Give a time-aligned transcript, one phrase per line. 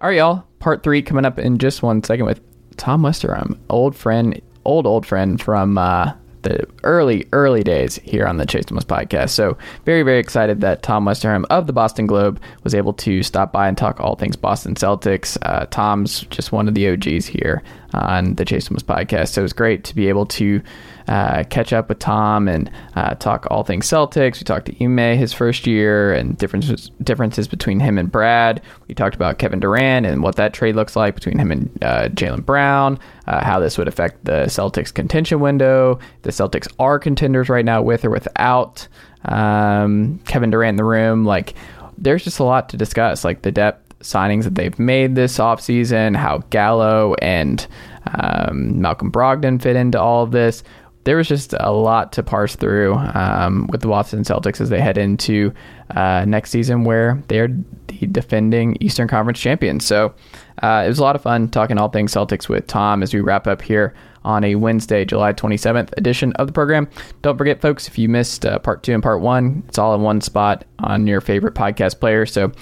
[0.00, 0.44] All right, y'all.
[0.60, 2.40] Part three coming up in just one second with
[2.78, 8.38] Tom Westerholm, old friend, old old friend from uh, the early early days here on
[8.38, 9.28] the Chase Thomas podcast.
[9.28, 13.52] So very very excited that Tom Westerholm of the Boston Globe was able to stop
[13.52, 15.36] by and talk all things Boston Celtics.
[15.42, 17.62] Uh, Tom's just one of the OGs here
[17.92, 20.62] on the Chase Thomas podcast, so it was great to be able to
[21.08, 24.38] uh, catch up with Tom and uh, talk all things Celtics.
[24.40, 28.62] We talked to Ime his first year and differences differences between him and Brad.
[28.86, 32.08] We talked about Kevin Durant and what that trade looks like between him and uh,
[32.08, 32.98] Jaylen Brown.
[33.26, 35.98] Uh, how this would affect the Celtics contention window.
[36.22, 38.88] The Celtics are contenders right now, with or without
[39.24, 41.24] um, Kevin Durant in the room.
[41.24, 41.54] Like,
[41.98, 43.24] there's just a lot to discuss.
[43.24, 47.66] Like the depth signings that they've made this offseason, how Gallo and
[48.14, 50.62] um, Malcolm Brogdon fit into all of this
[51.04, 54.80] there was just a lot to parse through um, with the Boston Celtics as they
[54.80, 55.52] head into
[55.96, 57.48] uh, next season, where they are
[57.86, 59.84] the defending Eastern Conference champions.
[59.84, 60.14] So
[60.62, 63.20] uh, it was a lot of fun talking all things Celtics with Tom as we
[63.20, 66.86] wrap up here on a Wednesday, July 27th edition of the program.
[67.22, 70.02] Don't forget, folks, if you missed uh, part two and part one, it's all in
[70.02, 72.26] one spot on your favorite podcast player.
[72.26, 72.52] So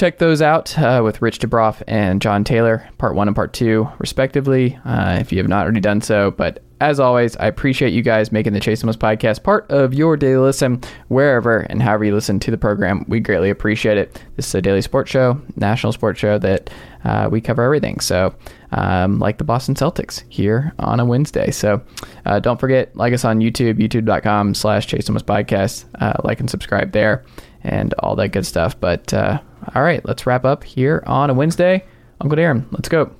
[0.00, 3.86] check those out uh, with Rich DeBroff and John Taylor, part one and part two,
[3.98, 6.30] respectively, uh, if you have not already done so.
[6.30, 10.16] But as always, I appreciate you guys making the Chase Thomas podcast part of your
[10.16, 13.04] daily listen, wherever and however you listen to the program.
[13.08, 14.24] We greatly appreciate it.
[14.36, 16.70] This is a daily sports show, national sports show that
[17.04, 18.00] uh, we cover everything.
[18.00, 18.34] So,
[18.72, 21.50] um, like the Boston Celtics here on a Wednesday.
[21.50, 21.82] So,
[22.24, 25.84] uh, don't forget, like us on YouTube, youtube.com slash Chase Thomas podcast.
[26.00, 27.22] Uh, like and subscribe there
[27.62, 28.78] and all that good stuff.
[28.78, 29.40] But, uh,
[29.74, 31.84] all right, let's wrap up here on a Wednesday.
[32.20, 33.10] Uncle Darren, let's go.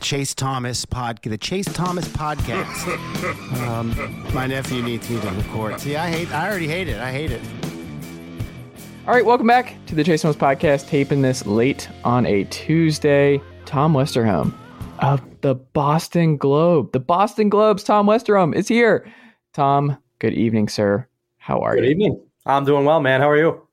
[0.00, 3.66] Chase Thomas pod, the Chase Thomas podcast.
[3.68, 5.80] um, my nephew needs me to record.
[5.80, 6.30] See, I hate.
[6.32, 6.98] I already hate it.
[6.98, 7.40] I hate it.
[9.06, 10.88] All right, welcome back to the Chase Thomas podcast.
[10.88, 13.40] Taping this late on a Tuesday.
[13.64, 14.52] Tom Westerholm
[14.98, 16.92] of the Boston Globe.
[16.92, 19.10] The Boston Globe's Tom Westerholm is here.
[19.52, 21.06] Tom, good evening, sir.
[21.38, 21.88] How are good you?
[21.88, 22.22] Good evening.
[22.46, 23.20] I'm doing well, man.
[23.20, 23.66] How are you?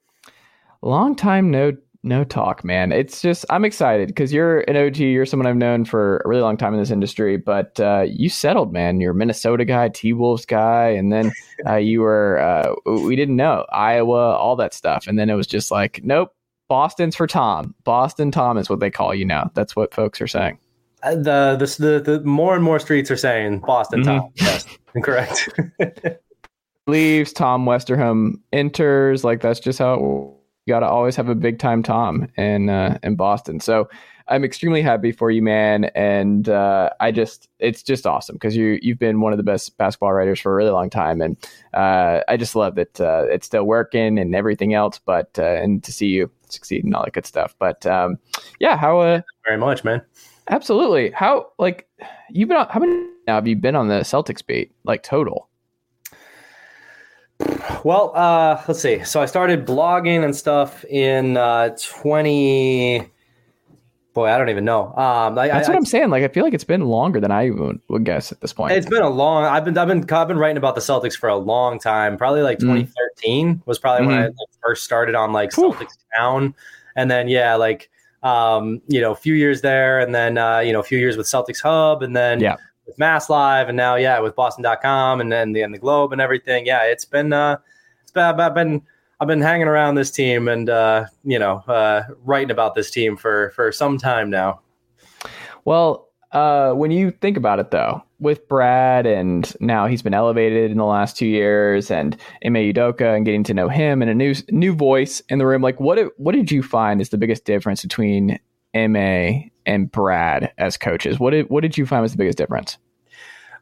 [0.81, 1.73] Long time no
[2.03, 2.91] no talk, man.
[2.91, 4.97] It's just I'm excited because you're an OG.
[4.97, 8.29] You're someone I've known for a really long time in this industry, but uh, you
[8.29, 9.01] settled, man.
[9.01, 11.31] You're a Minnesota guy, T Wolves guy, and then
[11.67, 12.73] uh, you were uh,
[13.03, 16.33] we didn't know Iowa, all that stuff, and then it was just like, nope,
[16.69, 17.75] Boston's for Tom.
[17.83, 19.51] Boston Tom is what they call you now.
[19.53, 20.57] That's what folks are saying.
[21.03, 24.19] Uh, the, the the the more and more streets are saying Boston mm-hmm.
[24.19, 24.31] Tom.
[24.35, 24.65] Yes,
[25.03, 25.49] correct.
[26.87, 29.23] Leaves Tom Westerholm enters.
[29.25, 30.38] Like that's just how it
[30.69, 33.59] you got to always have a big time Tom in uh, in Boston.
[33.59, 33.89] So
[34.27, 35.85] I'm extremely happy for you, man.
[35.95, 39.75] And uh, I just it's just awesome because you you've been one of the best
[39.77, 41.35] basketball writers for a really long time, and
[41.73, 44.99] uh, I just love that uh, it's still working and everything else.
[44.99, 47.55] But uh, and to see you succeed and all that good stuff.
[47.57, 48.19] But um,
[48.59, 50.03] yeah, how uh, very much, man.
[50.51, 51.09] Absolutely.
[51.11, 51.87] How like
[52.29, 55.48] you've been on, how many now have you been on the Celtics beat like total?
[57.83, 59.03] Well, uh, let's see.
[59.03, 63.09] So I started blogging and stuff in uh, 20.
[64.13, 64.87] Boy, I don't even know.
[64.95, 66.09] Um, I, That's I, what I'm saying.
[66.09, 68.73] Like, I feel like it's been longer than I would, would guess at this point.
[68.73, 69.45] It's been a long.
[69.45, 72.17] I've been, I've been, I've been writing about the Celtics for a long time.
[72.17, 73.61] Probably like 2013 mm.
[73.65, 74.15] was probably mm-hmm.
[74.15, 75.71] when I like, first started on like Whew.
[75.71, 76.53] Celtics Town,
[76.95, 77.89] and then yeah, like
[78.23, 81.15] um, you know, a few years there, and then uh, you know, a few years
[81.15, 82.57] with Celtics Hub, and then yeah
[82.89, 86.19] with Mass Live and now, yeah, with Boston.com and then the, and the Globe and
[86.19, 86.65] everything.
[86.65, 87.57] Yeah, it's been, uh,
[88.01, 88.81] it's been, I've been,
[89.19, 93.15] I've been hanging around this team and, uh, you know, uh, writing about this team
[93.15, 94.61] for, for some time now.
[95.65, 100.71] Well, uh, when you think about it though, with Brad and now he's been elevated
[100.71, 104.15] in the last two years and Ime Udoka and getting to know him and a
[104.15, 107.45] new, new voice in the room, like what, what did you find is the biggest
[107.45, 108.39] difference between
[108.75, 111.19] Ime and Brad as coaches?
[111.19, 112.77] What did what did you find was the biggest difference?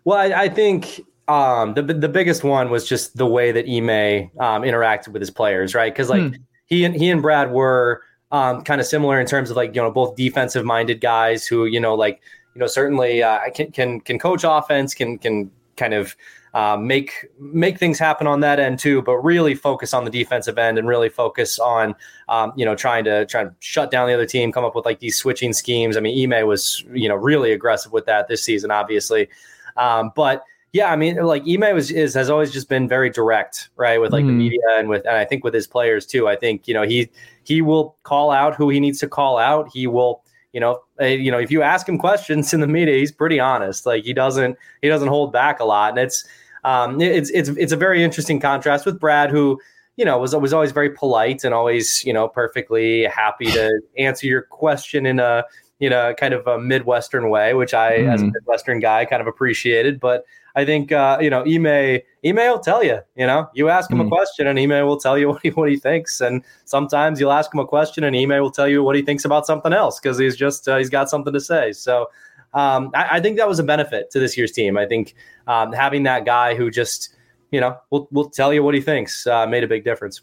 [0.06, 4.32] Well, I, I think um, the the biggest one was just the way that Ime
[4.40, 5.94] um, interacted with his players, right?
[5.94, 6.36] Because like hmm.
[6.66, 8.02] he and he and Brad were
[8.32, 11.66] um, kind of similar in terms of like you know both defensive minded guys who
[11.66, 12.22] you know like
[12.56, 16.16] you know certainly uh, can can can coach offense, can can kind of
[16.58, 20.58] uh, make make things happen on that end too, but really focus on the defensive
[20.58, 21.94] end and really focus on
[22.30, 24.84] um, you know trying to try to shut down the other team, come up with
[24.84, 25.96] like these switching schemes.
[25.96, 29.30] I mean, Ime was you know really aggressive with that this season, obviously,
[29.76, 30.44] um, but
[30.74, 34.12] yeah, I mean, like Ime was is has always just been very direct, right, with
[34.12, 34.30] like mm.
[34.30, 34.40] the hmm.
[34.40, 36.28] media and with and I think with his players too.
[36.28, 37.12] I think you know he
[37.44, 39.70] he will call out who he needs to call out.
[39.72, 40.24] He will
[40.54, 43.86] you know, you know, if you ask him questions in the media, he's pretty honest.
[43.86, 46.26] Like he doesn't he doesn't hold back a lot, and it's
[46.68, 49.60] um, it's it's it's a very interesting contrast with Brad, who
[49.98, 54.28] you know, was was always very polite and always, you know, perfectly happy to answer
[54.28, 55.44] your question in a
[55.80, 58.14] you know kind of a midwestern way, which I, mm.
[58.14, 58.34] as a mm.
[58.34, 60.00] midwestern guy, kind of appreciated.
[60.00, 60.26] But
[60.56, 63.00] I think uh, you know, Ime Ime will tell you.
[63.16, 64.06] You know, you ask him mm.
[64.06, 66.22] a question, and Ime will tell you what he what he thinks.
[66.22, 69.26] And sometimes you'll ask him a question, and Ime will tell you what he thinks
[69.26, 71.72] about something else because he's just uh, he's got something to say.
[71.72, 72.08] So.
[72.58, 74.78] Um, I, I, think that was a benefit to this year's team.
[74.78, 75.14] I think
[75.46, 77.16] um, having that guy who just
[77.52, 79.26] you know, we'll we'll tell you what he thinks.
[79.26, 80.22] Uh, made a big difference.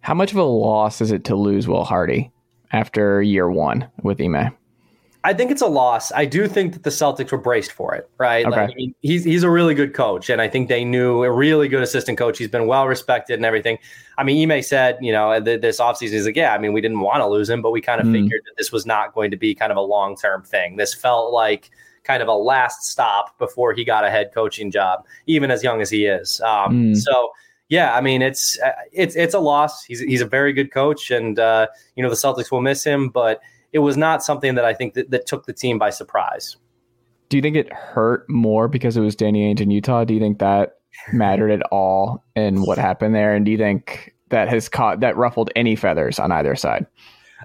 [0.00, 2.30] How much of a loss is it to lose Will Hardy
[2.72, 4.56] after year one with Ime?
[5.24, 6.12] I think it's a loss.
[6.12, 8.46] I do think that the Celtics were braced for it, right?
[8.46, 8.56] Okay.
[8.56, 11.30] Like, I mean, he's he's a really good coach, and I think they knew a
[11.30, 12.38] really good assistant coach.
[12.38, 13.78] He's been well respected and everything.
[14.16, 17.00] I mean, Ime said, you know, this offseason, he's like, yeah, I mean, we didn't
[17.00, 18.12] want to lose him, but we kind of mm.
[18.12, 20.76] figured that this was not going to be kind of a long term thing.
[20.76, 21.70] This felt like
[22.04, 25.80] kind of a last stop before he got a head coaching job, even as young
[25.80, 26.40] as he is.
[26.42, 26.96] Um, mm.
[26.96, 27.32] So
[27.68, 29.84] yeah, I mean it's uh, it's it's a loss.
[29.84, 31.66] He's he's a very good coach, and uh,
[31.96, 33.40] you know the Celtics will miss him, but
[33.72, 36.56] it was not something that I think that, that took the team by surprise.
[37.28, 40.04] Do you think it hurt more because it was Danny Ainge in Utah?
[40.04, 40.78] Do you think that
[41.12, 43.34] mattered at all in what happened there?
[43.34, 46.86] And do you think that has caught that ruffled any feathers on either side?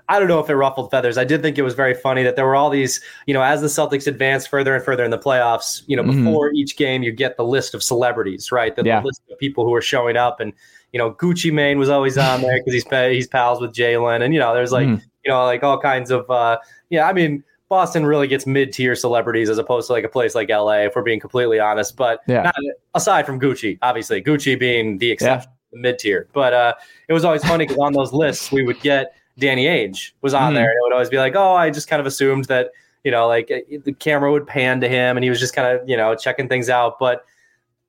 [0.09, 1.17] I don't know if it ruffled feathers.
[1.17, 3.61] I did think it was very funny that there were all these, you know, as
[3.61, 6.25] the Celtics advanced further and further in the playoffs, you know, mm-hmm.
[6.25, 8.75] before each game, you get the list of celebrities, right?
[8.75, 9.01] The, yeah.
[9.01, 10.39] the list of people who are showing up.
[10.39, 10.51] And,
[10.93, 14.23] you know, Gucci Mane was always on there because he's, he's pals with Jaylen.
[14.23, 15.01] And, you know, there's like, mm.
[15.25, 16.57] You know, like all kinds of, uh,
[16.89, 20.35] yeah, I mean, Boston really gets mid tier celebrities as opposed to like a place
[20.35, 21.95] like LA, if we're being completely honest.
[21.95, 22.43] But yeah.
[22.43, 22.55] not,
[22.93, 25.79] aside from Gucci, obviously, Gucci being the exception, yeah.
[25.81, 26.27] mid tier.
[26.33, 26.73] But uh,
[27.07, 30.51] it was always funny because on those lists, we would get Danny Ainge was on
[30.51, 30.55] mm.
[30.55, 30.69] there.
[30.69, 32.71] And it would always be like, oh, I just kind of assumed that,
[33.03, 35.75] you know, like uh, the camera would pan to him and he was just kind
[35.75, 36.99] of, you know, checking things out.
[36.99, 37.25] But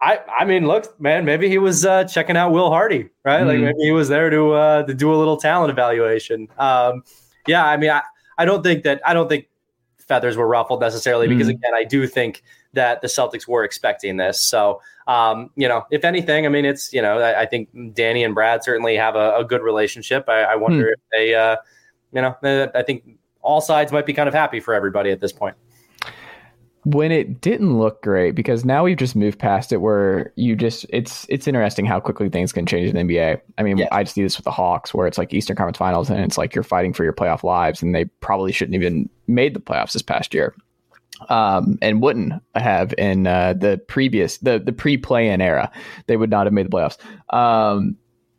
[0.00, 3.42] I, I mean, look, man, maybe he was uh, checking out Will Hardy, right?
[3.42, 3.46] Mm.
[3.46, 6.48] Like maybe he was there to uh, to do a little talent evaluation.
[6.58, 7.04] Um,
[7.46, 8.02] yeah, I mean, I,
[8.38, 9.48] I don't think that I don't think
[9.98, 11.52] feathers were ruffled necessarily because mm.
[11.52, 12.42] again, I do think
[12.74, 14.40] that the Celtics were expecting this.
[14.40, 18.24] So, um, you know, if anything, I mean, it's you know, I, I think Danny
[18.24, 20.28] and Brad certainly have a, a good relationship.
[20.28, 20.92] I, I wonder mm.
[20.92, 21.56] if they, uh,
[22.12, 25.32] you know, I think all sides might be kind of happy for everybody at this
[25.32, 25.56] point
[26.84, 30.84] when it didn't look great because now we've just moved past it where you just
[30.90, 33.40] it's it's interesting how quickly things can change in the NBA.
[33.56, 33.86] I mean.
[33.90, 36.36] I just see this with the Hawks where it's like Eastern Conference Finals and it's
[36.36, 39.92] like you're fighting for your playoff lives and they probably shouldn't even made the playoffs
[39.92, 40.54] this past year.
[41.28, 45.70] Um, and wouldn't have in uh, the previous the the pre play in era.
[46.06, 46.98] They would not have made the playoffs.
[47.34, 47.96] Um,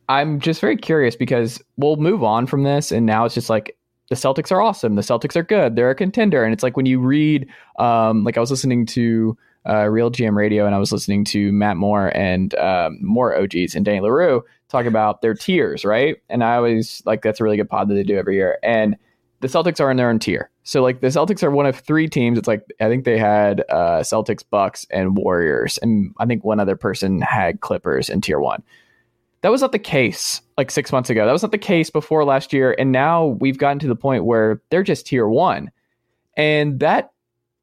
[0.07, 3.75] I'm just very curious because we'll move on from this and now it's just like
[4.09, 4.95] the Celtics are awesome.
[4.95, 5.75] The Celtics are good.
[5.75, 6.43] They're a contender.
[6.43, 7.47] And it's like when you read,
[7.79, 9.37] um, like I was listening to
[9.67, 13.73] uh, Real GM Radio and I was listening to Matt Moore and um, more OGs
[13.73, 16.17] and Danny Leroux talk about their tiers, right?
[16.29, 18.59] And I always like that's a really good pod that they do every year.
[18.61, 18.95] And
[19.41, 20.49] the Celtics are in their own tier.
[20.63, 22.37] So like the Celtics are one of three teams.
[22.37, 26.59] It's like I think they had uh, Celtics, Bucks, and Warriors, and I think one
[26.59, 28.63] other person had Clippers in tier one.
[29.45, 31.23] That was not the case like six months ago.
[31.23, 32.75] That was not the case before last year.
[32.79, 35.69] And now we've gotten to the point where they're just tier one.
[36.35, 37.11] And that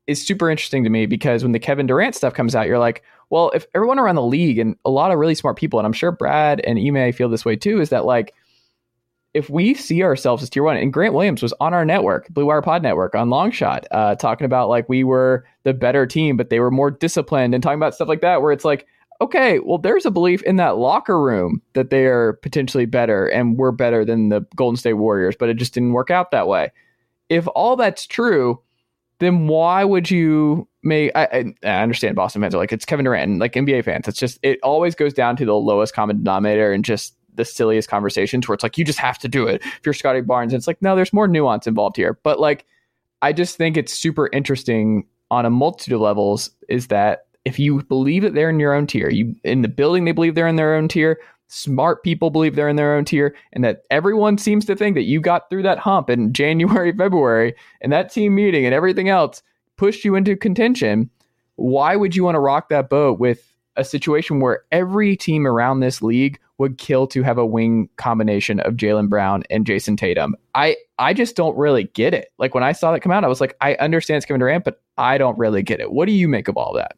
[0.07, 3.03] is super interesting to me because when the Kevin Durant stuff comes out, you're like,
[3.31, 5.93] well, if everyone around the league and a lot of really smart people, and I'm
[5.93, 8.33] sure Brad and Ime feel this way too, is that like
[9.35, 12.47] if we see ourselves as tier one, and Grant Williams was on our network, Blue
[12.47, 16.49] Wire Pod Network, on Longshot, uh, talking about like we were the better team, but
[16.49, 18.87] they were more disciplined, and talking about stuff like that, where it's like,
[19.23, 23.57] okay, well, there's a belief in that locker room that they are potentially better and
[23.57, 26.73] we're better than the Golden State Warriors, but it just didn't work out that way.
[27.29, 28.61] If all that's true,
[29.21, 31.13] then why would you make?
[31.15, 34.09] I, I, understand Boston fans are like it's Kevin Durant and like NBA fans.
[34.09, 37.89] It's just it always goes down to the lowest common denominator and just the silliest
[37.89, 40.53] conversations where it's like you just have to do it if you're Scottie Barnes.
[40.53, 42.19] And it's like no, there's more nuance involved here.
[42.25, 42.67] But like,
[43.23, 46.51] I just think it's super interesting on a multitude of levels.
[46.69, 50.05] Is that if you believe that they're in your own tier, you in the building
[50.05, 51.19] they believe they're in their own tier,
[51.49, 55.03] smart people believe they're in their own tier, and that everyone seems to think that
[55.03, 59.43] you got through that hump in January, February, and that team meeting and everything else
[59.77, 61.11] pushed you into contention.
[61.57, 65.81] Why would you want to rock that boat with a situation where every team around
[65.81, 70.37] this league would kill to have a wing combination of Jaylen Brown and Jayson Tatum.
[70.55, 72.33] I I just don't really get it.
[72.39, 74.65] Like when I saw that come out, I was like, I understand it's Kevin Durant,
[74.65, 75.91] but I don't really get it.
[75.91, 76.97] What do you make of all that?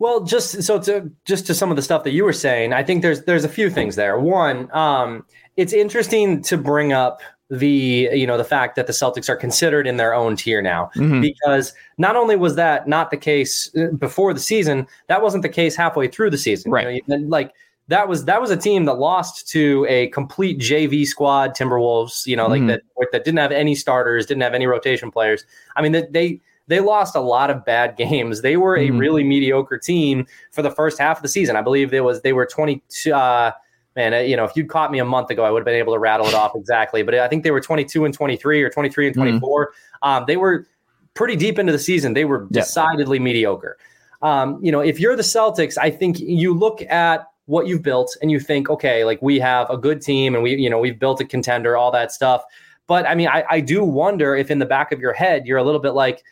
[0.00, 2.82] Well, just so to just to some of the stuff that you were saying, I
[2.82, 4.18] think there's there's a few things there.
[4.18, 5.26] One, um,
[5.58, 9.86] it's interesting to bring up the you know the fact that the Celtics are considered
[9.86, 11.20] in their own tier now mm-hmm.
[11.20, 15.50] because not only was that not the case uh, before the season, that wasn't the
[15.50, 16.72] case halfway through the season.
[16.72, 17.52] Right, you know, like
[17.88, 22.26] that was that was a team that lost to a complete JV squad, Timberwolves.
[22.26, 22.68] You know, like Mhm.
[22.68, 25.44] that that didn't have any starters, didn't have any rotation players.
[25.76, 28.40] I mean, that they they lost a lot of bad games.
[28.42, 28.98] They were a Mhm.
[28.98, 31.56] really mediocre team for the first half of the season.
[31.56, 33.52] I believe it was they were 22 Uh,
[33.96, 35.92] man, you know, if you'd caught me a month ago, I would have been able
[35.92, 37.02] to rattle it off exactly.
[37.02, 39.18] But I think they were twenty two and twenty three or twenty three and Mhm.
[39.18, 39.72] twenty four.
[40.02, 40.66] Um, they were
[41.14, 42.14] pretty deep into the season.
[42.14, 42.60] They were Yeah.
[42.62, 43.76] decidedly mediocre.
[44.22, 48.16] Um, you know, if you're the Celtics, I think you look at what you've built
[48.22, 51.00] and you think, okay, like we have a good team and we, you know, we've
[51.00, 52.44] built a contender, all that stuff.
[52.86, 55.58] But I mean, I, I do wonder if in the back of your head you're
[55.58, 56.22] a little bit like,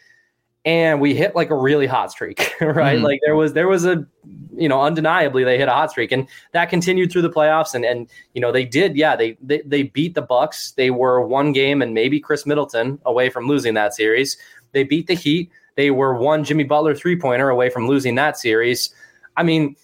[0.69, 2.99] and we hit like a really hot streak, right?
[2.99, 3.03] Mhm.
[3.03, 4.07] Like there was there was a
[4.55, 7.87] you know undeniably they hit a hot streak and that continued through the playoffs and
[7.87, 11.53] and you know they did yeah they they, they beat the Bucks they were one
[11.53, 14.37] game and maybe Khris Middleton away from losing that series
[14.73, 18.37] they beat the Heat they were one Jimmy Butler three pointer away from losing that
[18.37, 18.93] series
[19.39, 19.75] I mean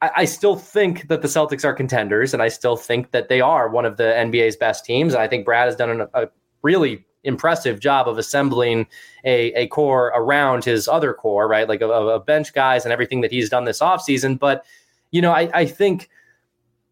[0.00, 3.40] I, I still think that the Celtics are contenders and I still think that they
[3.40, 6.28] are one of the NBA's best teams and I think Brad has done an, a
[6.62, 8.86] really impressive job of assembling
[9.24, 11.68] a, a core around his other core, right?
[11.68, 14.38] Like a, a bench guys and everything that he's done this offseason.
[14.38, 14.64] But,
[15.10, 16.08] you know, I, I think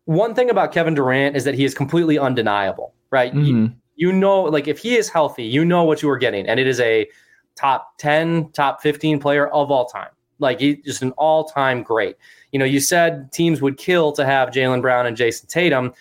[0.05, 3.35] one thing about Kevin Durant is that he is completely undeniable, right?
[3.35, 3.75] You, Mhm.
[3.97, 6.47] you know, like if he is healthy, you know what you are getting.
[6.47, 7.09] And it is a
[7.57, 10.09] top 10, top 15 player of all time.
[10.39, 12.17] Like he's just an all time great.
[12.53, 15.93] You know, you said teams would kill to have Jaylen Brown and Jayson Tatum.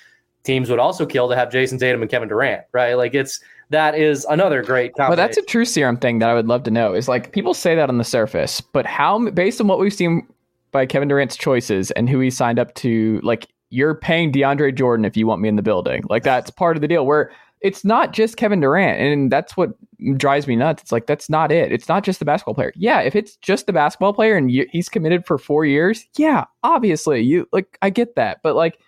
[0.44, 2.94] Teams would also kill to have Jayson Tatum and Kevin Durant, right?
[2.94, 4.94] Like it's that is another great.
[4.98, 6.94] But that's a true serum thing that I would love to know.
[6.94, 10.28] Is like people say that on the surface, but how, based on what we've seen
[10.72, 15.06] by Kevin Durant's choices and who he signed up to, like you're paying DeAndre Jordan
[15.06, 16.04] if you want me in the building.
[16.10, 17.06] Like that's part of the deal.
[17.06, 19.72] Where it's not just Kevin Durant, and that's what
[20.16, 20.82] drives me nuts.
[20.82, 21.72] It's like that's not it.
[21.72, 22.74] It's not just the basketball player.
[22.76, 26.46] Yeah, if it's just the basketball player and you, he's committed for four years, yeah,
[26.64, 28.80] obviously you like I get that, but like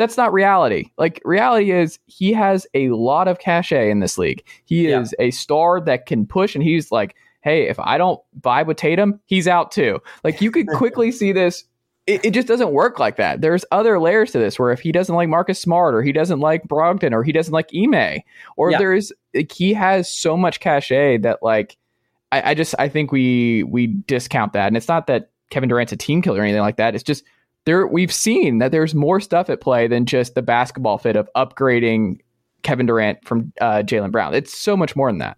[0.00, 0.90] that's not reality.
[0.96, 4.42] Like reality is he has a lot of cachet in this league.
[4.64, 5.00] He Yeah.
[5.00, 8.78] is a star that can push, and he's like, hey, if I don't vibe with
[8.78, 10.00] Tatum, he's out too.
[10.24, 11.64] Like you could quickly see this.
[12.06, 13.42] It, it just doesn't work like that.
[13.42, 16.40] There's other layers to this where if he doesn't like Marcus Smart or he doesn't
[16.40, 18.20] like Brogdon or he doesn't like Ime
[18.56, 18.78] or Yeah.
[18.78, 21.76] there's like, he has so much cachet that like
[22.32, 24.66] I, I just I think we we discount that.
[24.68, 26.94] And it's not that Kevin Durant's a team killer or anything like that.
[26.94, 27.22] It's just
[27.66, 31.28] there we've seen that there's more stuff at play than just the basketball fit of
[31.36, 32.20] upgrading
[32.62, 34.34] Kevin Durant from uh, Jaylen Brown.
[34.34, 35.36] It's so much more than that.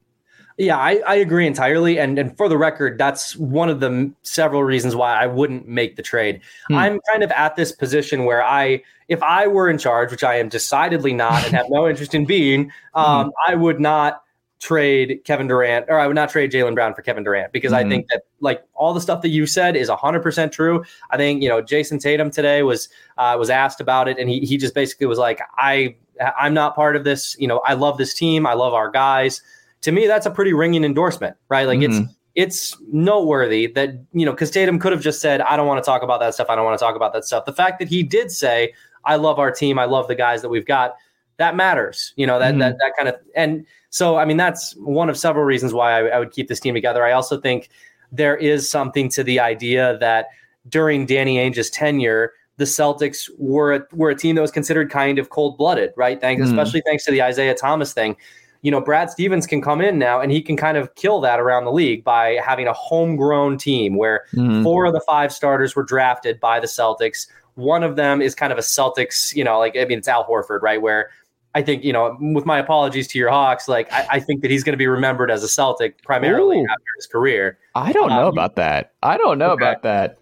[0.59, 1.99] Yeah, I, I agree entirely.
[1.99, 5.67] And and for the record, that's one of the m- several reasons why I wouldn't
[5.67, 6.41] make the trade.
[6.69, 6.75] Hmm.
[6.75, 10.37] I'm kind of at this position where I, if I were in charge, which I
[10.37, 14.22] am decidedly not and have no interest in being, um, I would not
[14.62, 17.83] trade Kevin Durant or I would not trade Jalen Brown for Kevin Durant because I
[17.83, 17.88] Mhm.
[17.88, 20.85] think that like all the stuff that you said is 100% true.
[21.11, 22.88] I think, you know, Jayson Tatum today was
[23.19, 25.97] uh, was asked about it and he he just basically was like I
[26.38, 29.42] I'm not part of this, you know, I love this team, I love our guys.
[29.81, 31.66] To me that's a pretty ringing endorsement, right?
[31.66, 31.99] Like it's
[32.37, 35.87] it's noteworthy that you know because Tatum could have just said, "I don't want to
[35.87, 36.47] talk about that stuff.
[36.49, 38.73] I don't want to talk about that stuff." The fact that he did say,
[39.04, 39.78] "I love our team.
[39.78, 40.95] I love the guys that we've got,"
[41.39, 42.12] that matters.
[42.17, 42.59] You know that Mhm.
[42.61, 46.07] that that kind of and so I mean that's one of several reasons why I,
[46.09, 47.05] I would keep this team together.
[47.05, 47.69] I also think
[48.11, 50.29] there is something to the idea that
[50.69, 52.33] during Danny Ainge's tenure.
[52.59, 56.21] The Celtics were a, were a team that was considered kind of cold blooded, right?
[56.21, 56.51] Thanks, Mhm.
[56.51, 58.17] especially thanks to the Isaiah Thomas thing
[58.65, 61.41] you know, Brad Stevens can come in now and he can kind of kill that
[61.41, 64.62] around the league by having a homegrown team where Mhm.
[64.62, 67.27] four of the five starters were drafted by the Celtics.
[67.57, 70.25] One of them is kind of a Celtics, you know, like, I mean, it's Al
[70.25, 70.81] Horford, right?
[70.81, 71.11] Where
[71.54, 74.50] I think, you know, with my apologies to your Hawks, like, I, I think that
[74.50, 76.66] he's going to be remembered as a Celtic primarily Ooh.
[76.66, 77.59] after his career.
[77.75, 78.92] I don't know Um, about that.
[79.02, 79.64] I don't know Okay.
[79.64, 80.18] about that.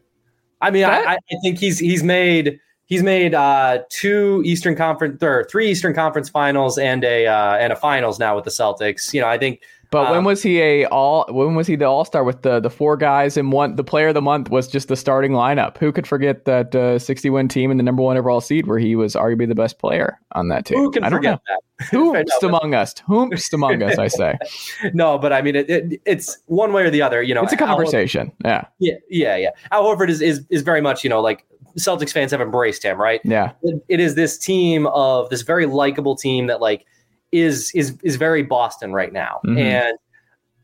[0.61, 5.23] I mean, That- I, I think he's he's made he's made uh, two Eastern Conference
[5.23, 9.15] or three Eastern Conference Finals and a uh, and a Finals now with the Celtics.
[9.15, 9.61] You know, I think
[9.91, 11.27] But when Um, was he a all?
[11.29, 13.77] When was he the all star with the the four guys and one?
[13.77, 15.79] The player of the month was just the starting lineup.
[15.79, 18.79] Who could forget that uh, sixty win team and the number one overall seed where
[18.79, 20.79] he was arguably the best player on that team?
[20.79, 21.61] who can I forget that?
[21.93, 22.13] know.
[22.13, 22.43] Whoomst enough.
[22.43, 22.95] among us?
[23.07, 23.99] Whoomst among us?
[23.99, 24.39] I say
[24.93, 27.23] no, but I mean, it, it, it's one way or the other.
[27.23, 28.33] You know, it's a Al- conversation.
[28.45, 29.51] Yeah, yeah, yeah, yeah.
[29.73, 31.47] Al Horford is, is is very much you know like
[31.79, 33.21] Celtics fans have embraced him, right?
[33.25, 33.53] yeah.
[33.63, 36.87] It, it is this team of this very likable team that like
[37.33, 39.59] is is is very Boston right now, Mhm.
[39.59, 39.99] and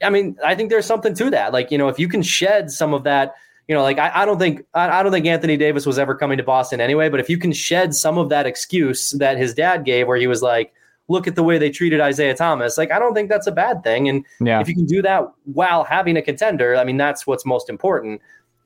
[0.03, 1.53] I mean, I think there's something to that.
[1.53, 3.35] Like you know, if you can shed some of that.
[3.69, 6.15] You know, like I, I don't think I, I don't think Anthony Davis was ever
[6.15, 7.09] coming to Boston anyway.
[7.09, 10.29] But if you can shed some of that excuse that his dad gave, where he
[10.29, 10.73] was like,
[11.09, 13.83] "Look at the way they treated Isaiah Thomas," like I don't think that's a bad
[13.83, 14.09] thing.
[14.09, 14.61] And Yeah.
[14.61, 18.21] if you can do that while having a contender, I mean, that's what's most important.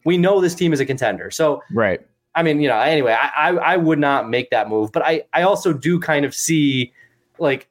[0.05, 1.31] We know this team is a contender.
[1.31, 2.03] So Right.
[2.35, 5.23] I mean, you know, anyway, I, I, I would not make that move, but I,
[5.33, 6.93] I also do kind of see,
[7.39, 7.70] like,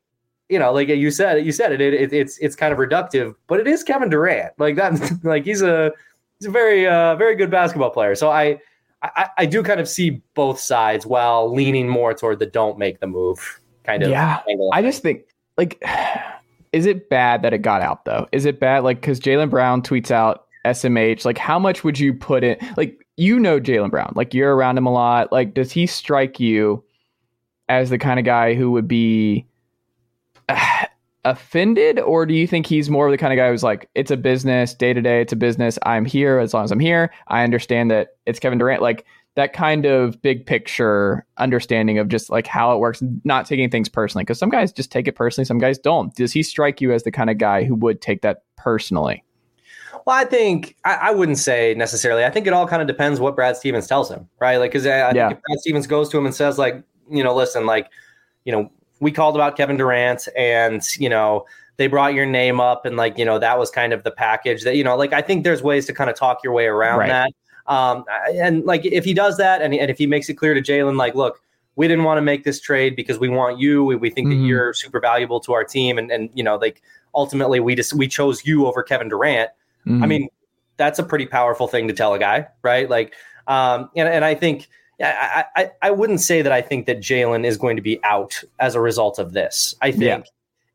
[0.50, 3.36] you know, like you said, you said it, it, it it's it's kind of reductive,
[3.48, 4.54] but it is Kevin Durant.
[4.58, 5.92] Like that, like he's a
[6.40, 8.16] he's a very uh, very good basketball player.
[8.16, 8.60] So I,
[9.04, 13.00] I I do kind of see both sides while leaning more toward the don't make
[13.00, 14.10] the move kind of.
[14.10, 14.42] Yeah,
[14.74, 15.24] I just think
[15.58, 15.84] like,
[16.74, 18.28] is it bad that it got out though?
[18.32, 21.26] Is it bad like because Jaylen Brown tweets out SMH?
[21.26, 22.58] Like, how much would you put in?
[22.76, 25.32] Like, you know Jaylen Brown, like you're around him a lot.
[25.32, 26.84] Like, does he strike you
[27.68, 29.46] as the kind of guy who would be
[31.26, 34.12] offended, or do you think he's more of the kind of guy who's like, it's
[34.12, 35.78] a business, day to day, it's a business.
[35.84, 37.12] I'm here as long as I'm here.
[37.28, 38.82] I understand that it's Kevin Durant.
[38.82, 43.70] Like that kind of big picture understanding of just like how it works, not taking
[43.70, 44.24] things personally.
[44.24, 46.14] Because some guys just take it personally, some guys don't.
[46.16, 49.24] Does he strike you as the kind of guy who would take that personally?
[50.06, 52.26] Well, I think I, I, wouldn't say necessarily.
[52.26, 54.58] I think it all kind of depends what Brad Stevens tells him, right?
[54.58, 55.28] Like, because I, I yeah.
[55.28, 57.90] think if Brad Stevens goes to him and says, like, you know, listen, like,
[58.46, 61.46] you know, we called about Kevin Durant, and you know,
[61.78, 64.64] they brought your name up, and like, you know, that was kind of the package
[64.64, 67.00] that you know, like, I think there's ways to kind of talk your way around
[67.00, 67.10] right.
[67.10, 67.32] that.
[67.68, 68.04] Um,
[68.34, 70.98] and like, if he does that, and, and if he makes it clear to Jaylen,
[70.98, 71.42] like, look,
[71.76, 73.86] we didn't want to make this trade because we want you.
[73.86, 74.42] We, we think mm-hmm.
[74.42, 76.82] that you're super valuable to our team, and and you know, like,
[77.16, 79.52] ultimately, we just we chose you over Kevin Durant.
[79.86, 80.04] Mm-hmm.
[80.04, 80.30] I mean,
[80.78, 82.90] that's a pretty powerful thing to tell a guy, right?
[82.90, 83.14] Like,
[83.48, 84.68] um, and and I think.
[85.02, 88.44] I, I, I wouldn't say that I think that Jaylen is going to be out
[88.60, 89.76] as a result of this.
[89.82, 90.22] I think yeah.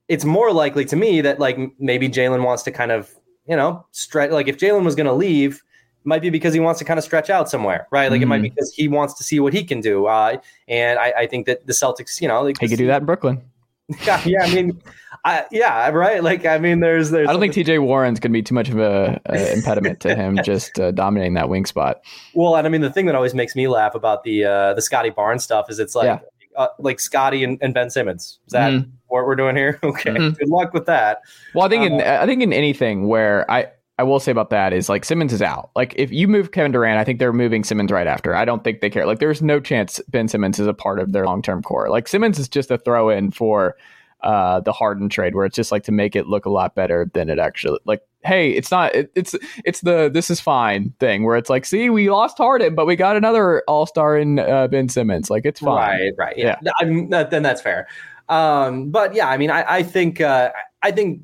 [0.09, 3.12] it's more likely to me that like maybe Jaylen wants to kind of,
[3.47, 4.31] you know, stretch.
[4.31, 5.62] Like if Jaylen was going to leave,
[6.04, 8.11] might be because he wants to kind of stretch out somewhere, right?
[8.11, 8.23] Like mm-hmm.
[8.23, 8.54] it might be mm-hmm.
[8.54, 10.07] because he wants to see what he can do.
[10.07, 10.37] Uh,
[10.69, 13.07] and I, I think that the Celtics, you know, like he could do that in
[13.07, 13.43] Brooklyn.
[14.07, 14.43] Yeah, yeah.
[14.45, 14.83] I mean,
[15.25, 16.23] I, yeah, right.
[16.23, 17.29] Like, I mean, there's, there's.
[17.29, 17.79] I don't think T.J.
[17.79, 21.35] Warren's going to be too much of a, a impediment to him just uh, dominating
[21.35, 22.03] that wing spot.
[22.35, 24.83] Well, and I mean, the thing that always makes me laugh about the uh, the
[24.83, 26.19] Scottie Barnes stuff is it's like, yeah.
[26.57, 28.38] uh, like Scotty and, and, Ben Simmons.
[28.47, 28.91] Is that mm-hmm.
[29.09, 29.79] what we're doing here?
[29.85, 30.35] Okay, mm-hmm.
[30.35, 31.21] good luck with that.
[31.55, 34.51] Well, I think in uh, I think in anything where I I will say about
[34.51, 35.71] that is like Simmons is out.
[35.76, 38.35] Like if you move Kevin Durant, I think they're moving Simmons right after.
[38.35, 39.07] I don't think they care.
[39.07, 41.89] Like there's no chance Ben Simmons is a part of their long term core.
[41.89, 43.76] Like Simmons is just a throw in for
[44.25, 47.09] uh, the Harden trade, where it's just like to make it look a lot better
[47.15, 48.02] than it actually like.
[48.25, 48.95] Hey, it's not.
[48.95, 52.75] It, it's it's the this is fine thing where it's like, see, we lost Harden,
[52.75, 55.28] but we got another All Star in uh, Ben Simmons.
[55.30, 56.00] Like it's fine.
[56.00, 56.39] Right, right.
[56.39, 56.73] Yeah, yeah.
[56.80, 57.87] I mean, then that's fair.
[58.30, 60.50] Um, but yeah, I mean, I, I think uh,
[60.83, 61.21] I think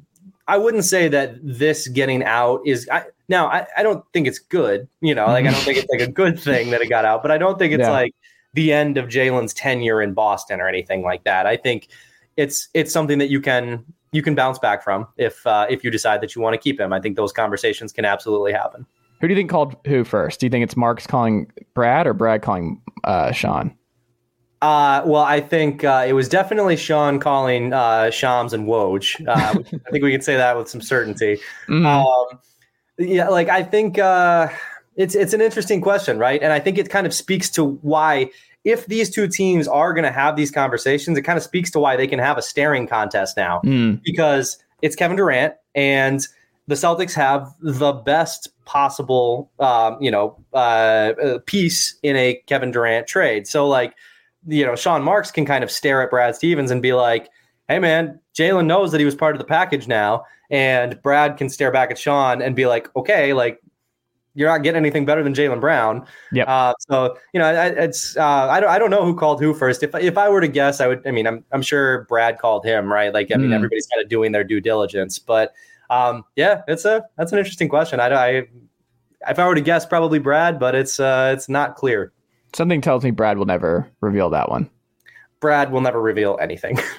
[0.50, 2.88] I wouldn't say that this getting out is.
[2.90, 4.88] I, now, I, I don't think it's good.
[5.00, 7.22] You know, like I don't think it's like a good thing that it got out,
[7.22, 8.12] but I don't think it's like
[8.54, 11.46] the end of Jaylen's tenure in Boston or anything like that.
[11.46, 11.88] I think
[12.36, 15.90] it's it's something that you can you can bounce back from if uh, if you
[15.92, 16.92] decide that you want to keep him.
[16.92, 18.84] I think those conversations can absolutely happen.
[19.20, 20.40] Who do you think called who first?
[20.40, 23.72] Do you think it's Marks calling Brad or Brad calling uh, Sean?
[24.62, 29.26] Uh, well, I think uh, it was definitely Sean calling uh, Shams and Woj.
[29.26, 31.40] Uh, I think we can say that with some certainty.
[31.66, 31.86] Mm-hmm.
[31.86, 32.26] Um,
[32.98, 34.48] yeah, like I think uh,
[34.96, 36.42] it's it's an interesting question, right?
[36.42, 38.30] And I think it kind of speaks to why
[38.64, 41.80] if these two teams are going to have these conversations, it kind of speaks to
[41.80, 43.98] why they can have a staring contest now mm.
[44.02, 46.26] because it's Kevin Durant and
[46.66, 52.70] the Celtics have the best possible, um, you know, uh, uh, piece in a Kevin
[52.70, 53.48] Durant trade.
[53.48, 53.94] So, like,
[54.46, 57.28] you know, Sean Marks can kind of stare at Brad Stevens and be like,
[57.68, 61.48] "Hey, man, Jaylen knows that he was part of the package now," and Brad can
[61.48, 63.60] stare back at Sean and be like, "Okay, like,
[64.34, 66.06] you're not getting anything better than Jaylen Brown.
[66.32, 66.44] Yeah.
[66.44, 69.82] Uh, so you know, it's uh, I don't I don't know who called who first.
[69.82, 71.06] If if I were to guess, I would.
[71.06, 73.12] I mean, I'm I'm sure Brad called him, right?
[73.12, 73.54] Like I mean, mm.
[73.54, 75.18] everybody's kind of doing their due diligence.
[75.18, 75.52] But
[75.90, 77.98] um, yeah, it's a that's an interesting question.
[77.98, 78.28] I, I
[79.28, 82.12] if I were to guess, probably Brad, but it's uh, it's not clear.
[82.52, 84.68] Something tells me Brad will never reveal that one.
[85.40, 86.78] Brad will never reveal anything.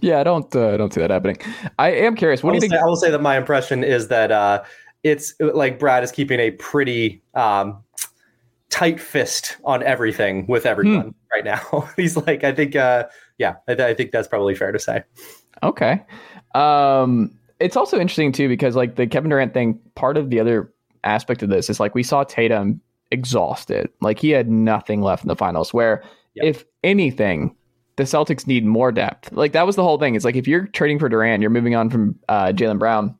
[0.00, 1.38] yeah, I don't uh, don't see that happening.
[1.78, 2.42] I am curious.
[2.42, 2.72] What do you think?
[2.72, 4.62] Say, I will say that my impression is that uh,
[5.02, 7.82] it's like Brad is keeping a pretty um,
[8.72, 11.10] tight fist on everything with everyone hmm.
[11.32, 11.88] right now.
[11.96, 13.06] He's like, I think, uh,
[13.38, 15.04] yeah, I, I, think that's probably fair to say.
[15.62, 16.02] Okay.
[16.54, 20.72] Um, it's also interesting too because like the Kevin Durant thing, part of the other
[21.04, 22.80] aspect of this is like we saw Tatum
[23.12, 25.72] exhausted, like he had nothing left in the finals.
[25.72, 26.02] Where
[26.34, 26.46] yep.
[26.46, 27.54] if anything,
[27.96, 29.30] the Celtics need more depth.
[29.32, 30.16] Like that was the whole thing.
[30.16, 33.16] It's like if you're trading for Durant, you're moving on from uh, Jaylen Brown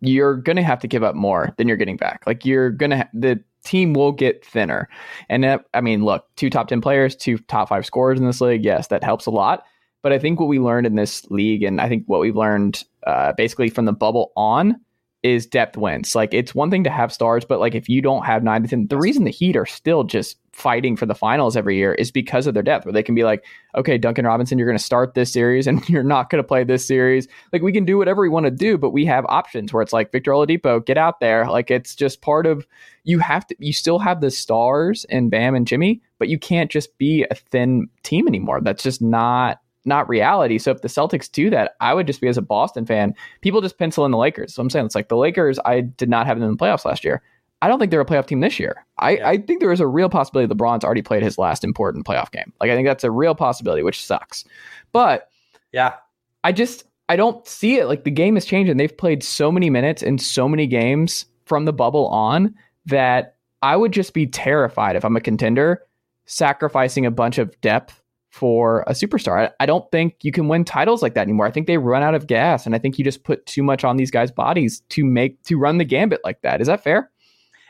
[0.00, 2.22] you're going to have to give up more than you're getting back.
[2.26, 4.88] Like you're going to, ha- the team will get thinner.
[5.28, 8.40] And that, I mean, look, two top 10 players, two top five scorers in this
[8.40, 8.64] league.
[8.64, 9.64] Yes, that helps a lot.
[10.02, 12.82] But I think what we learned in this league, and I think what we've learned
[13.06, 14.80] uh, basically from the bubble on,
[15.22, 16.14] is depth wins.
[16.14, 18.68] Like it's one thing to have stars, but like if you don't have nine to
[18.68, 22.10] ten, the reason the Heat are still just fighting for the finals every year is
[22.10, 23.44] because of their depth, where they can be like,
[23.76, 26.64] okay, Duncan Robinson, you're going to start this series and you're not going to play
[26.64, 27.28] this series.
[27.52, 29.92] Like we can do whatever we want to do, but we have options where it's
[29.92, 31.48] like Victor Oladipo, get out there.
[31.48, 32.66] Like it's just part of
[33.04, 33.56] you have to.
[33.58, 37.34] You still have the stars and Bam and Jimmy, but you can't just be a
[37.34, 38.60] thin team anymore.
[38.60, 40.58] That's just not not reality.
[40.58, 43.60] So if the Celtics do that, I would just be as a Boston fan, people
[43.60, 44.54] just pencil in the Lakers.
[44.54, 46.84] So I'm saying it's like the Lakers, I did not have them in the playoffs
[46.84, 47.22] last year.
[47.62, 48.84] I don't think they're a playoff team this year.
[48.98, 49.28] I, yeah.
[49.28, 52.52] I think there is a real possibility LeBron's already played his last important playoff game.
[52.60, 54.44] Like I think that's a real possibility, which sucks.
[54.92, 55.28] But
[55.72, 55.94] yeah,
[56.42, 57.86] I just I don't see it.
[57.86, 61.26] Like the game has changed and they've played so many minutes in so many games
[61.44, 62.54] from the bubble on
[62.86, 65.82] that I would just be terrified if I'm a contender
[66.24, 67.99] sacrificing a bunch of depth
[68.30, 69.48] for a superstar.
[69.48, 71.46] I, I, don't think you can win titles like that anymore.
[71.46, 73.84] I think they run out of gas, and I think you just put too much
[73.84, 76.60] on these guys' bodies to make to run the gambit like that.
[76.60, 77.10] Is that fair?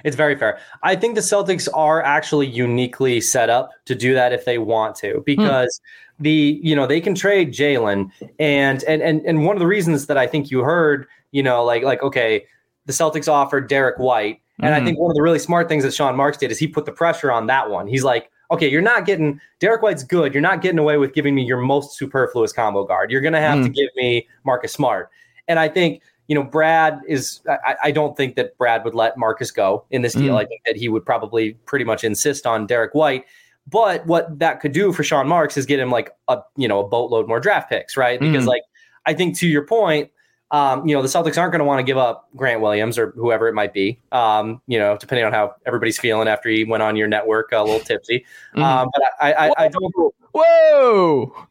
[0.05, 0.59] It's very fair.
[0.83, 4.97] I think the Celtics are actually uniquely set up to do that if they want
[4.97, 5.23] to, hmm.
[5.25, 5.81] because
[6.19, 6.25] hmm.
[6.25, 10.07] the you know they can trade Jaylen, and and and and one of the reasons
[10.07, 12.45] that I think you heard, you know, like like okay,
[12.87, 14.83] the Celtics offered Derrick White, and mm-hmm.
[14.83, 16.85] I think one of the really smart things that Sean Marks did is he put
[16.85, 17.87] the pressure on that one.
[17.87, 20.35] He's like, okay, you're not getting Derrick White's good.
[20.35, 23.11] You're not getting away with giving me your most superfluous combo guard.
[23.11, 23.65] You're going to have mm.
[23.65, 25.11] to give me Marcus Smart.
[25.49, 29.17] And I think, you know, Brad is, I, I, don't think that Brad would let
[29.17, 30.35] Marcus go in this deal.
[30.35, 30.39] Mm.
[30.39, 33.25] I think that he would probably pretty much insist on Derrick White.
[33.67, 36.85] But what that could do for Sean Marks is get him like a, you know,
[36.85, 38.19] a boatload more draft picks, right?
[38.19, 38.49] Because, mm.
[38.49, 38.63] like,
[39.07, 40.11] I think to your point,
[40.53, 43.13] um, you know, the Celtics aren't going to want to give up Grant Williams or
[43.13, 46.83] whoever it might be, um, you know, depending on how everybody's feeling after he went
[46.83, 48.25] on your network a little tipsy.
[48.55, 48.63] Mm-hmm.
[48.63, 50.15] Um, but I, I, I, don't.
[50.33, 51.47] Whoa,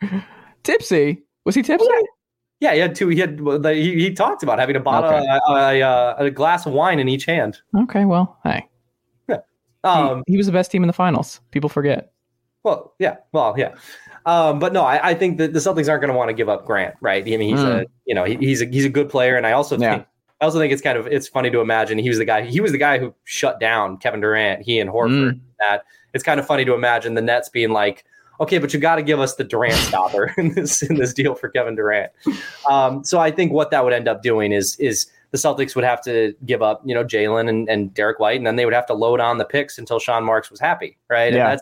[0.63, 1.23] tipsy?
[1.45, 1.87] Was he tipsy?
[2.59, 3.07] Yeah, he had two.
[3.07, 5.25] He had he, he talked about having a bottle, okay.
[5.47, 7.61] a, a, a, glass of wine in each hand.
[7.83, 8.67] Okay, well, hey,
[9.29, 9.37] yeah.
[9.85, 11.39] Um, he, he was the best team in the finals.
[11.51, 12.11] People forget.
[12.63, 13.75] Well, yeah, well, yeah.
[14.25, 16.49] Um, but no, I, I, think that the Celtics aren't going to want to give
[16.49, 17.23] up Grant, right?
[17.23, 17.83] I mean, he's mm.
[17.83, 19.95] a you know he, he's a he's a good player, and I also yeah.
[19.95, 20.07] think
[20.41, 22.59] I also think it's kind of it's funny to imagine he was the guy he
[22.61, 25.33] was the guy who shut down Kevin Durant, he and Horford.
[25.33, 25.39] Mm.
[25.59, 28.05] That it's kind of funny to imagine the Nets being like,
[28.39, 31.35] okay, but you got to give us the Durant stopper in this in this deal
[31.35, 32.11] for Kevin Durant.
[32.69, 35.83] Um, so I think what that would end up doing is is the Celtics would
[35.83, 38.73] have to give up, you know, Jaylen and, and Derrick White, and then they would
[38.73, 41.33] have to load on the picks until Sean Marks was happy, right?
[41.33, 41.39] Yeah.
[41.39, 41.61] And that's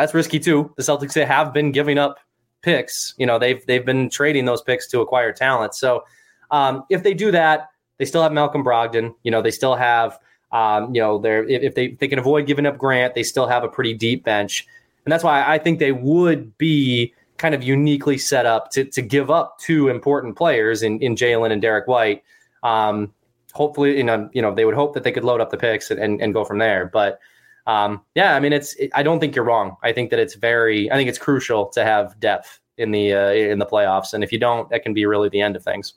[0.00, 0.72] that's risky too.
[0.76, 2.18] The Celtics have been giving up
[2.62, 3.14] picks.
[3.18, 5.74] You know, they've they've been trading those picks to acquire talent.
[5.74, 6.04] So
[6.50, 9.14] um, if they do that, they still have Malcolm Brogdon.
[9.22, 10.18] You know, they still have
[10.52, 13.46] um, you know, they're if they if they can avoid giving up Grant, they still
[13.46, 14.66] have a pretty deep bench,
[15.04, 19.02] and that's why I think they would be kind of uniquely set up to to
[19.02, 22.24] give up two important players in in Jaylen and Derrick White.
[22.62, 23.12] Um,
[23.52, 25.90] hopefully, you know, you know, they would hope that they could load up the picks
[25.90, 27.20] and, and, and go from there, but
[27.66, 28.74] um, yeah, I mean, it's.
[28.74, 29.76] It, I don't think you're wrong.
[29.82, 30.90] I think that it's very.
[30.90, 34.32] I think it's crucial to have depth in the uh, in the playoffs, and if
[34.32, 35.94] you don't, that can be really the end of things.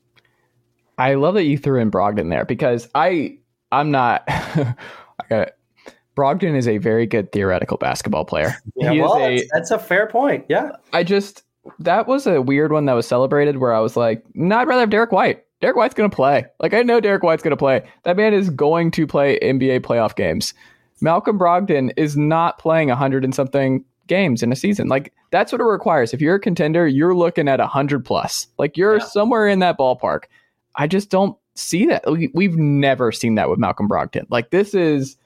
[0.98, 3.38] I love that you threw in Brogdon there because I
[3.72, 4.24] I'm not.
[4.28, 4.76] I
[5.30, 5.50] got
[6.16, 8.56] Brogdon is a very good theoretical basketball player.
[8.76, 10.46] Yeah, he well, a, that's, that's a fair point.
[10.50, 11.44] Yeah, I just
[11.80, 14.82] that was a weird one that was celebrated where I was like, no, I'd rather
[14.82, 15.44] have Derrick White.
[15.62, 16.46] Derrick White's going to play.
[16.60, 17.84] Like I know Derrick White's going to play.
[18.04, 20.54] That man is going to play NBA playoff games.
[21.02, 24.88] Malcolm Brogdon is not playing a hundred and something games in a season.
[24.88, 26.14] Like that's what it requires.
[26.14, 28.48] If you're a contender, you're looking at a hundred plus.
[28.58, 29.06] Like you're yeah.
[29.06, 30.24] somewhere in that ballpark.
[30.76, 32.04] I just don't see that.
[32.34, 34.26] We've never seen that with Malcolm Brogdon.
[34.30, 35.18] Like this is,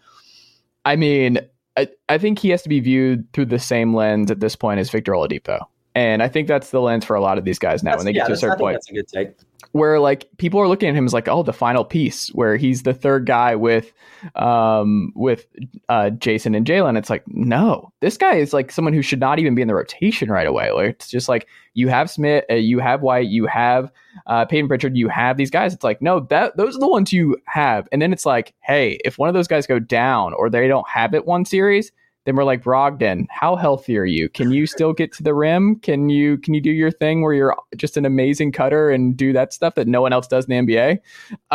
[0.86, 1.40] I mean,
[1.78, 4.80] I, I think he has to be viewed through the same lens at this point
[4.80, 5.66] as Victor Oladipo.
[5.96, 8.14] And I think that's the lens for a lot of these guys now that's, when
[8.14, 8.76] they yeah, get to a certain point.
[8.76, 9.30] That's a good take.
[9.72, 12.84] Where like people are looking at him as like, oh, the final piece, where he's
[12.84, 13.94] the third guy with
[14.36, 15.46] um with
[15.90, 16.98] uh Jayson and Jaylen.
[16.98, 19.76] It's like, no, this guy is like someone who should not even be in the
[19.76, 20.72] rotation right away.
[20.72, 23.92] Like it's just like you have Smith, uh, you have White, you have
[24.26, 25.74] uh Payton Pritchard, you have these guys.
[25.74, 27.88] It's like, no, that those are the ones you have.
[27.92, 30.88] And then it's like, hey, if one of those guys go down or they don't
[30.88, 31.92] have it one series,
[32.28, 34.28] then we're like Brogdon, how healthy are you?
[34.28, 35.78] Can you still get to the rim?
[35.78, 39.32] Can you can you do your thing where you're just an amazing cutter and do
[39.32, 41.00] that stuff that no one else does in the NBA?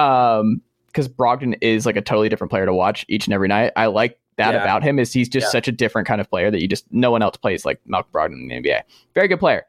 [0.00, 3.72] Um, because Brogdon is like a totally different player to watch each and every night.
[3.76, 4.62] I like that yeah.
[4.62, 5.50] about him is he's just yeah.
[5.50, 8.10] such a different kind of player that you just no one else plays like Malcolm
[8.10, 8.80] Brogdon in the NBA.
[9.14, 9.66] Very good player,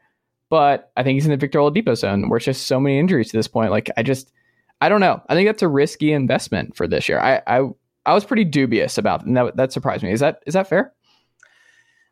[0.48, 3.30] but I think he's in the Victor Oladipo zone where it's just so many injuries
[3.30, 3.70] to this point.
[3.70, 4.32] Like I just
[4.80, 5.20] I don't know.
[5.28, 7.20] I think that's a risky investment for this year.
[7.20, 7.68] I I
[8.06, 9.56] I was pretty dubious about and that.
[9.56, 10.12] That surprised me.
[10.12, 10.92] Is that is that fair?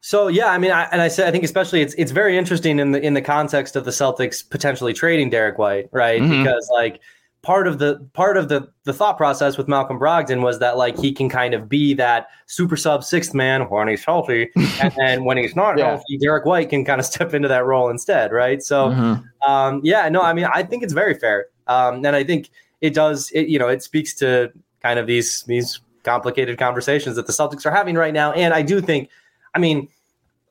[0.00, 2.78] So yeah, I mean, I, and I said I think especially it's it's very interesting
[2.78, 6.20] in the in the context of the Celtics potentially trading Derrick White, right?
[6.20, 6.42] Mm-hmm.
[6.42, 7.00] Because like
[7.42, 10.98] part of the part of the the thought process with Malcolm Brogdon was that like
[10.98, 14.50] he can kind of be that super sub sixth man when he's healthy,
[14.80, 15.90] and then when he's not yeah.
[15.90, 18.62] healthy, Derrick White can kind of step into that role instead, right?
[18.62, 19.50] So, mm-hmm.
[19.50, 22.50] um, yeah, no, I mean, I think it's very fair, um, and I think
[22.80, 23.30] it does.
[23.32, 24.52] It, you know, it speaks to
[24.82, 28.62] kind of these these complicated conversations that the Celtics are having right now, and I
[28.62, 29.08] do think,
[29.54, 29.88] I mean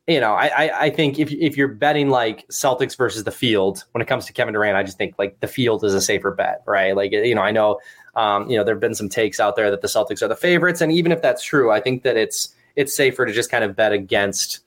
[0.08, 4.02] you know, I, I think if if you're betting like Celtics versus the field when
[4.02, 6.64] it comes to Kevin Durant, I just think like the field is a safer bet,
[6.66, 6.96] right?
[6.96, 7.80] Like you know, I know,
[8.16, 10.36] um, you know, there have been some takes out there that the Celtics are the
[10.36, 13.64] favorites, and even if that's true, I think that it's it's safer to just kind
[13.64, 14.62] of bet against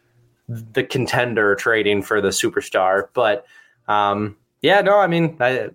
[0.48, 3.08] the contender trading for the superstar.
[3.12, 3.44] But
[3.88, 5.70] um, yeah, no, I mean, I,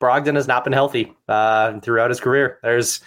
[0.00, 2.58] Brogdon has not been healthy uh, throughout his career.
[2.62, 3.00] There's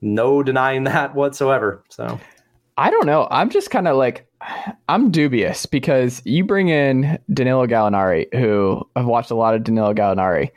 [0.00, 1.84] no denying that whatsoever.
[1.88, 2.18] So
[2.76, 3.26] I don't know.
[3.30, 4.28] I'm just kind of like
[4.88, 9.94] I'm dubious because you bring in Danilo Gallinari, who I've watched a lot of Danilo
[9.94, 10.50] Gallinari.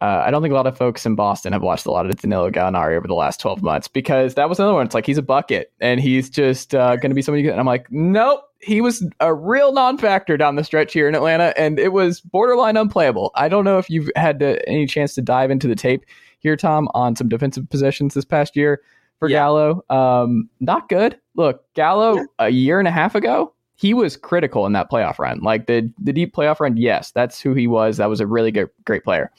[0.00, 2.16] Uh, I don't think a lot of folks in Boston have watched a lot of
[2.16, 4.84] Danilo Gallinari over the last 12 months because that was another one.
[4.84, 7.46] It's like he's a bucket and he's just uh, going to be somebody.
[7.48, 11.52] And I'm like, nope, he was a real non-factor down the stretch here in Atlanta,
[11.58, 13.32] and it was borderline unplayable.
[13.34, 16.04] I don't know if you've had to, any chance to dive into the tape
[16.38, 18.80] here, Tom, on some defensive possessions this past year
[19.18, 19.38] for yeah.
[19.38, 19.84] Gallo.
[19.90, 21.18] Um, not good.
[21.34, 22.24] Look, Gallo yeah.
[22.38, 25.40] a year and a half ago, he was critical in that playoff run.
[25.40, 27.96] Like the the deep playoff run, yes, that's who he was.
[27.96, 29.32] That was a really good great player.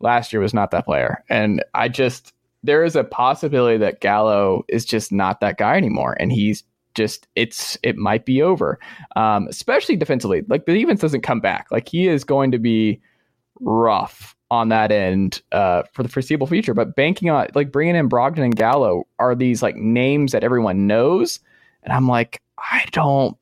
[0.00, 1.24] Last year was not that player.
[1.28, 2.32] And I just
[2.64, 6.16] there is a possibility that Gallo is just not that guy anymore.
[6.18, 8.78] And he's just it's it might be over.
[9.16, 10.42] Um, especially defensively.
[10.48, 11.66] Like the defense doesn't come back.
[11.70, 13.00] Like he is going to be
[13.60, 16.74] rough on that end uh, for the foreseeable future.
[16.74, 20.86] But banking on like bringing in Brogdon and Gallo are these like names that everyone
[20.86, 21.40] knows,
[21.82, 23.36] and I'm like, I don't,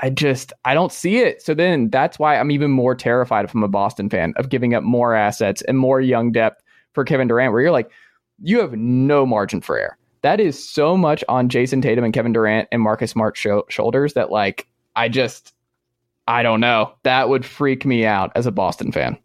[0.00, 1.42] I just, I don't see it.
[1.42, 4.74] So then that's why I'm even more terrified if I'm a Boston fan of giving
[4.74, 6.62] up more assets and more young depth
[6.92, 7.90] for Kevin Durant, where you're like,
[8.40, 9.98] you have no margin for error.
[10.22, 14.14] That is so much on Jayson Tatum and Kevin Durant and Marcus Smart sh- shoulders
[14.14, 15.54] that like I just
[16.26, 16.92] I don't know.
[17.04, 19.18] That would freak me out as a Boston fan.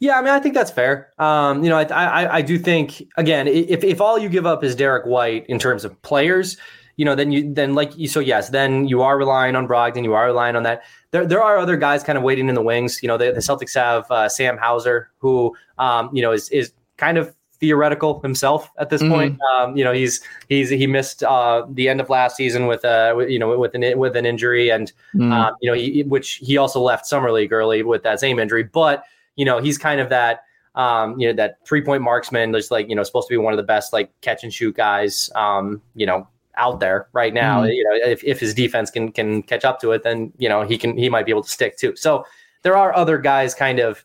[0.00, 1.10] Yeah, I mean, I think that's fair.
[1.18, 4.62] Um, you know, I, I, I do think again, if if all you give up
[4.62, 6.56] is Derrick White in terms of players,
[6.96, 10.04] you know, then you then like you so yes, then you are relying on Brogdon,
[10.04, 10.82] you are relying on that.
[11.10, 13.02] There there are other guys kind of waiting in the wings.
[13.02, 16.72] You know, the, the Celtics have uh, Sam Hauser, who um, you know is is
[16.96, 19.12] kind of theoretical himself at this mm-hmm.
[19.12, 19.38] point.
[19.54, 23.16] Um, you know, he's he's he missed uh, the end of last season with uh
[23.28, 25.32] you know with an with an injury, and mm-hmm.
[25.32, 28.62] um, you know he, which he also left summer league early with that same injury,
[28.62, 29.04] but
[29.38, 30.42] you know, he's kind of that,
[30.74, 32.52] um, you know, that three point marksman.
[32.52, 34.76] There's like, you know, supposed to be one of the best like catch and shoot
[34.76, 37.62] guys, um, you know, out there right now.
[37.62, 37.70] Mm-hmm.
[37.70, 40.62] You know, if, if his defense can can catch up to it, then you know
[40.62, 41.94] he can he might be able to stick too.
[41.96, 42.26] So
[42.62, 44.04] there are other guys kind of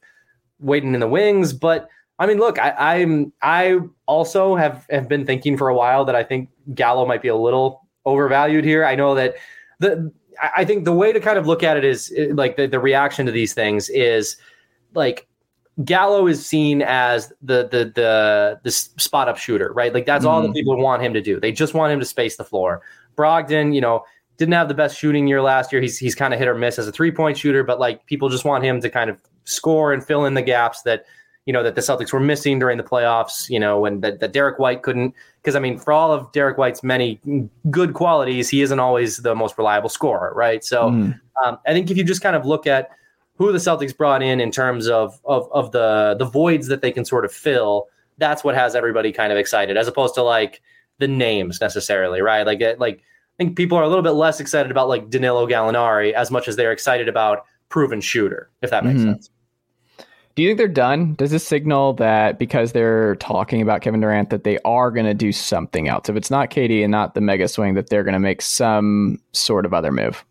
[0.60, 1.90] waiting in the wings, but
[2.24, 6.16] I mean, look, I, I'm I also have have been thinking for a while that
[6.16, 8.86] I think Gallo might be a little overvalued here.
[8.86, 9.36] I know that
[9.80, 10.10] the
[10.56, 13.26] I think the way to kind of look at it is like the, the reaction
[13.26, 14.38] to these things is
[14.94, 15.28] like
[15.84, 19.94] Gallo is seen as the the the the spot up shooter, right?
[19.94, 20.34] Like that's mm-hmm.
[20.34, 21.42] all that people want him to do.
[21.42, 22.84] They just want him to space the floor.
[23.18, 24.06] Brogdon, you know,
[24.38, 25.82] didn't have the best shooting year last year.
[25.82, 28.30] He's he's kind of hit or miss as a three point shooter, but like people
[28.30, 31.06] just want him to kind of score and fill in the gaps that
[31.46, 33.50] you know that the Celtics were missing during the playoffs.
[33.50, 36.58] You know, and that, that Derrick White couldn't because I mean, for all of Derrick
[36.58, 37.20] White's many
[37.70, 40.64] good qualities, he isn't always the most reliable scorer, right?
[40.64, 41.20] So mm.
[41.44, 42.90] um, I think if you just kind of look at
[43.36, 46.92] who the Celtics brought in in terms of of of the the voids that they
[46.92, 50.62] can sort of fill, that's what has everybody kind of excited, as opposed to like
[51.00, 52.46] the names necessarily, right?
[52.46, 56.14] Like like I think people are a little bit less excited about like Danilo Gallinari
[56.14, 59.14] as much as they're excited about proven shooter, if that makes mm-hmm.
[59.14, 59.30] sense.
[60.36, 61.14] Do you think they're done?
[61.14, 65.14] Does this signal that because they're talking about Kevin Durant that they are going to
[65.14, 66.10] do something else?
[66.10, 69.20] If it's not KD and not the mega swing, that they're going to make some
[69.34, 70.26] sort of other move?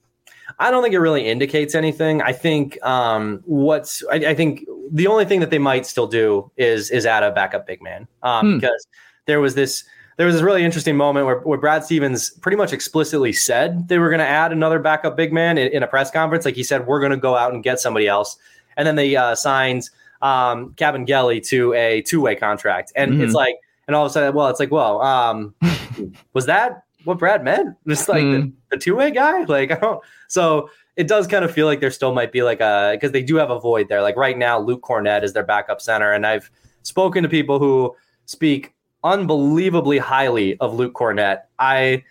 [0.59, 2.21] I don't think it really indicates anything.
[2.21, 6.51] I think um, what's I, I, think the only thing that they might still do
[6.57, 8.59] is is add a backup big man um, hmm.
[8.59, 8.87] because
[9.27, 9.85] there was this
[10.17, 13.99] there was this really interesting moment where, where Brad Stevens pretty much explicitly said they
[13.99, 16.45] were going to add another backup big man in, in, a press conference.
[16.45, 18.37] Like he said, we're going to go out and get somebody else,
[18.77, 19.89] and then they uh, signed
[20.21, 23.23] um, Kabengele to a two way contract, and mm-hmm.
[23.23, 23.57] it's like,
[23.87, 25.55] and all of a sudden, well, it's like, well, um,
[26.33, 27.77] was that what Brad meant?
[27.89, 28.51] Just like mm-hmm.
[28.71, 29.45] the two way guy?
[29.53, 30.03] Like, I don't.
[30.29, 33.23] So it does kind of feel like there still might be like a because they
[33.23, 34.03] do have a void there.
[34.03, 36.51] Like right now, Luke Kornet is their backup center, and I've
[36.83, 37.95] spoken to people who
[38.27, 41.41] speak unbelievably highly of Luke Kornet.
[41.59, 42.05] I,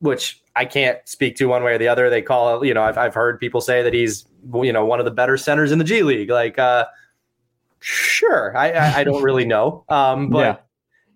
[0.00, 2.08] which I can't speak to one way or the other.
[2.08, 4.98] They call it, you know, I've I've heard people say that he's you know one
[4.98, 6.30] of the better centers in the G League.
[6.30, 6.86] Like, uh,
[7.80, 10.56] Sure, I I, I don't really know, um, but Yeah.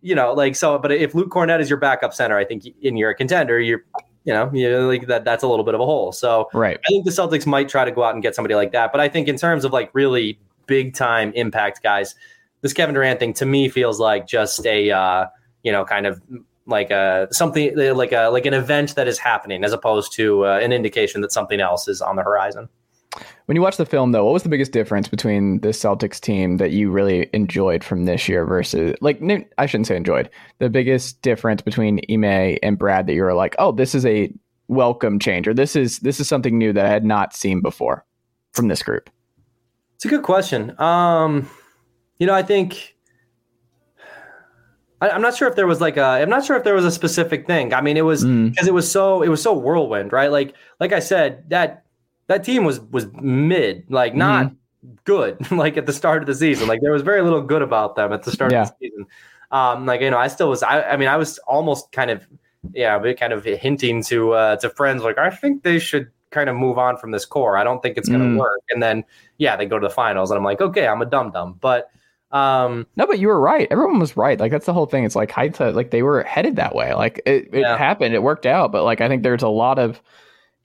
[0.02, 0.78] you know, like so.
[0.78, 3.84] But if Luke Kornet is your backup center, I think, and you're a contender, you're
[4.24, 5.24] you know, you like that.
[5.24, 6.12] That's a little bit of a hole.
[6.12, 6.78] So Right.
[6.78, 8.92] I think the Celtics might try to go out and get somebody like that.
[8.92, 12.14] But I think in terms of like really big time impact guys,
[12.60, 15.26] this Kevin Durant thing to me feels like just a uh,
[15.62, 16.20] you know kind of
[16.66, 20.58] like a something like a like an event that is happening as opposed to uh,
[20.62, 22.68] an indication that something else is on the horizon.
[23.50, 26.58] When you watch the film, though, what was the biggest difference between the Celtics team
[26.58, 29.20] that you really enjoyed from this year versus, like,
[29.58, 33.56] I shouldn't say enjoyed, the biggest difference between Ime and Brad that you were like,
[33.58, 34.32] oh, this is a
[34.68, 38.06] welcome change, or this is this is something new that I had not seen before
[38.52, 39.10] from this group.
[39.96, 40.80] It's a good question.
[40.80, 41.50] Um,
[42.18, 42.94] you know, I think
[45.00, 46.04] I, I'm not sure if there was like a.
[46.04, 47.74] I'm not sure if there was a specific thing.
[47.74, 48.50] I mean, it was Mm.
[48.50, 50.30] because it was so it was so whirlwind, right?
[50.30, 51.82] Like like I said, that
[52.30, 54.52] that team was was mid, like not
[55.04, 56.68] good, like at the start of the season.
[56.68, 58.62] Like there was very little good about them at the start Yeah.
[58.62, 59.06] of the season.
[59.50, 60.62] Um, like you know, I still was.
[60.62, 62.26] I, I mean, I was almost kind of
[62.72, 66.48] yeah, but kind of hinting to uh, to friends like I think they should kind
[66.48, 67.56] of move on from this core.
[67.56, 68.38] I don't think it's going to Mm.
[68.38, 68.60] work.
[68.70, 69.02] And then
[69.38, 71.90] yeah, they go to the finals, and I'm like, okay, I'm a dum dum, but.
[72.32, 73.66] Um, No, but you were right.
[73.72, 74.38] Everyone was right.
[74.38, 75.02] Like that's the whole thing.
[75.02, 75.74] It's like hindsight.
[75.74, 76.94] Like they were headed that way.
[76.94, 77.76] Like it, it Yeah.
[77.76, 78.14] happened.
[78.14, 78.70] It worked out.
[78.70, 80.00] But like I think there's a lot of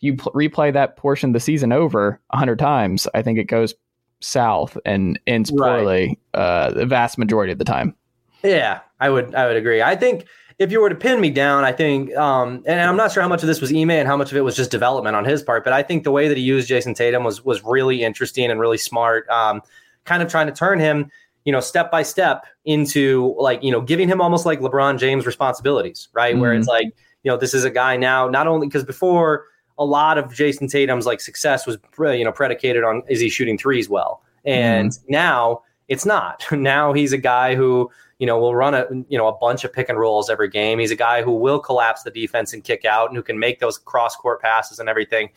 [0.05, 3.07] you pl- replay that portion of the season over a hundred times.
[3.13, 3.73] I think it goes
[4.21, 5.77] south and ends Right.
[5.77, 7.95] poorly uh, the vast majority of the time.
[8.43, 9.81] Yeah, I would I would agree.
[9.81, 10.25] I think
[10.57, 13.29] if you were to pin me down, I think um and I'm not sure how
[13.29, 15.43] much of this was Ime and how much of it was just development on his
[15.43, 18.49] part, but I think the way that he used Jayson Tatum was was really interesting
[18.49, 19.27] and really smart.
[19.29, 19.61] Um
[20.05, 21.11] kind of trying to turn him,
[21.43, 25.25] you know, step by step into like, you know, giving him almost like LeBron James
[25.25, 26.37] responsibilities, right?
[26.37, 26.87] Where it's like,
[27.23, 29.45] you know, this is a guy now not only because before
[29.77, 33.57] a lot of Jayson Tatum's like success was you know predicated on is he shooting
[33.57, 34.21] threes well.
[34.45, 36.45] And now it's not.
[36.51, 39.73] Now he's a guy who you know will run a you know a bunch of
[39.73, 40.79] pick and rolls every game.
[40.79, 43.59] He's a guy who will collapse the defense and kick out, and who can make
[43.59, 45.29] those cross court passes and everything.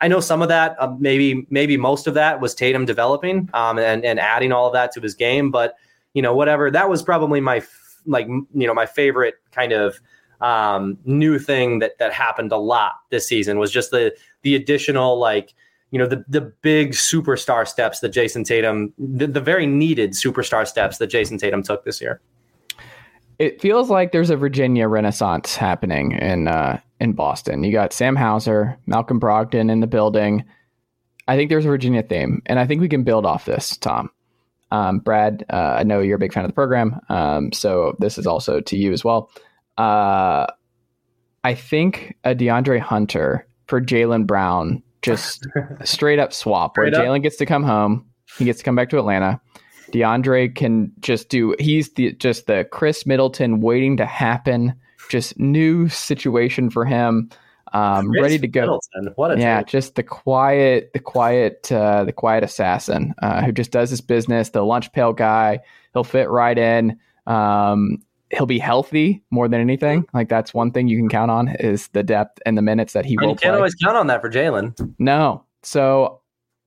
[0.00, 3.78] I know some of that, uh, maybe maybe most of that was Tatum developing um,
[3.78, 5.50] and and adding all of that to his game.
[5.50, 5.76] But
[6.14, 10.00] you know whatever that was probably my f- like you know my favorite kind of
[10.42, 15.18] um, new thing that that happened a lot this season was just the the additional
[15.18, 15.54] like
[15.92, 20.66] you know the the big superstar steps that Jayson Tatum the, the very needed superstar
[20.66, 22.20] steps that Jayson Tatum took this year.
[23.38, 27.62] It feels like there's a Virginia Renaissance happening in uh, in Boston.
[27.62, 30.44] You got Sam Hauser, Malcolm Brogdon in the building.
[31.28, 34.10] I think there's a Virginia theme, and I think we can build off this, Tom.
[34.72, 38.18] Um, Brad, uh, I know you're a big fan of the program, um, so this
[38.18, 39.30] is also to you as well.
[39.78, 40.46] Uh,
[41.44, 45.46] I think a DeAndre Hunter for Jaylen Brown, just
[45.84, 47.06] straight up swap, where Straight up.
[47.06, 48.06] Jaylen gets to come home,
[48.38, 49.40] he gets to come back to Atlanta.
[49.92, 51.54] DeAndre can just do.
[51.58, 54.74] He's the just the Khris Middleton waiting to happen.
[55.10, 57.30] Just new situation for him.
[57.74, 58.60] Um, ready to go.
[58.60, 63.52] Middleton, what a Yeah, just the quiet, the quiet, uh, the quiet assassin uh, who
[63.52, 64.50] just does his business.
[64.50, 65.60] The lunch pail guy.
[65.92, 66.98] He'll fit right in.
[67.26, 70.06] Um, he'll be healthy more than anything.
[70.14, 73.04] Like that's one thing you can count on is the depth and the minutes that
[73.04, 73.56] he And will you can't play.
[73.58, 74.94] always count on that for Jaylen.
[74.98, 75.44] No.
[75.62, 76.20] So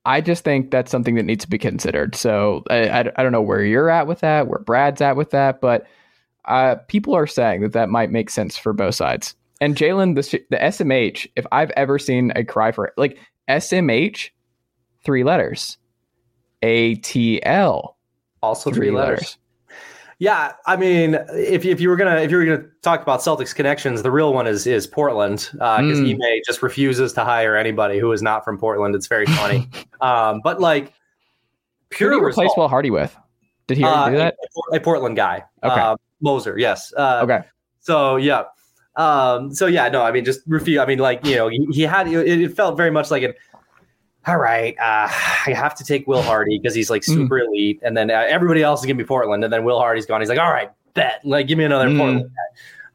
[0.06, 2.15] I just think that's something that needs to be considered.
[2.15, 5.32] So I, I, I don't know where you're at with that, where Brad's at with
[5.32, 5.88] that, but
[6.45, 9.36] uh, people are saying that that might make sense for both sides.
[9.62, 13.17] And Jaylen, the, the SMH, if I've ever seen a cry for it, like
[13.49, 14.30] SMH,
[15.04, 15.78] three letters,
[16.62, 17.93] ATL,
[18.43, 19.38] Also three, letters.
[20.17, 23.54] Yeah, I mean, if if you were gonna if you were gonna talk about Celtics
[23.54, 26.13] connections, the real one is is Portland because Mm.
[26.15, 28.95] Ime just refuses to hire anybody who is not from Portland.
[28.95, 29.67] It's very funny,
[30.01, 30.91] um, but like Who
[31.97, 32.51] pure did he replace.
[32.56, 33.15] Will Hardy with?
[33.67, 34.36] Did he Uh, do that?
[34.71, 35.82] A, a Portland guy, Okay.
[35.82, 36.58] uh, Moser.
[36.58, 36.93] Yes.
[36.95, 37.41] Uh, Okay.
[37.82, 38.43] So yeah.
[38.95, 40.80] Um, so yeah, no, I mean, just refuse.
[40.80, 43.34] I mean, like you know, he, he had it, it felt very much like an.
[44.28, 45.08] All right, uh,
[45.48, 47.14] I have to take Will Hardy because he's like Mm.
[47.14, 50.06] super elite, and then uh, everybody else is gonna be Portland, and then Will Hardy's
[50.08, 50.20] gone.
[50.22, 51.98] He's like, all right, bet, like give me another Mm.
[51.98, 52.30] Portland.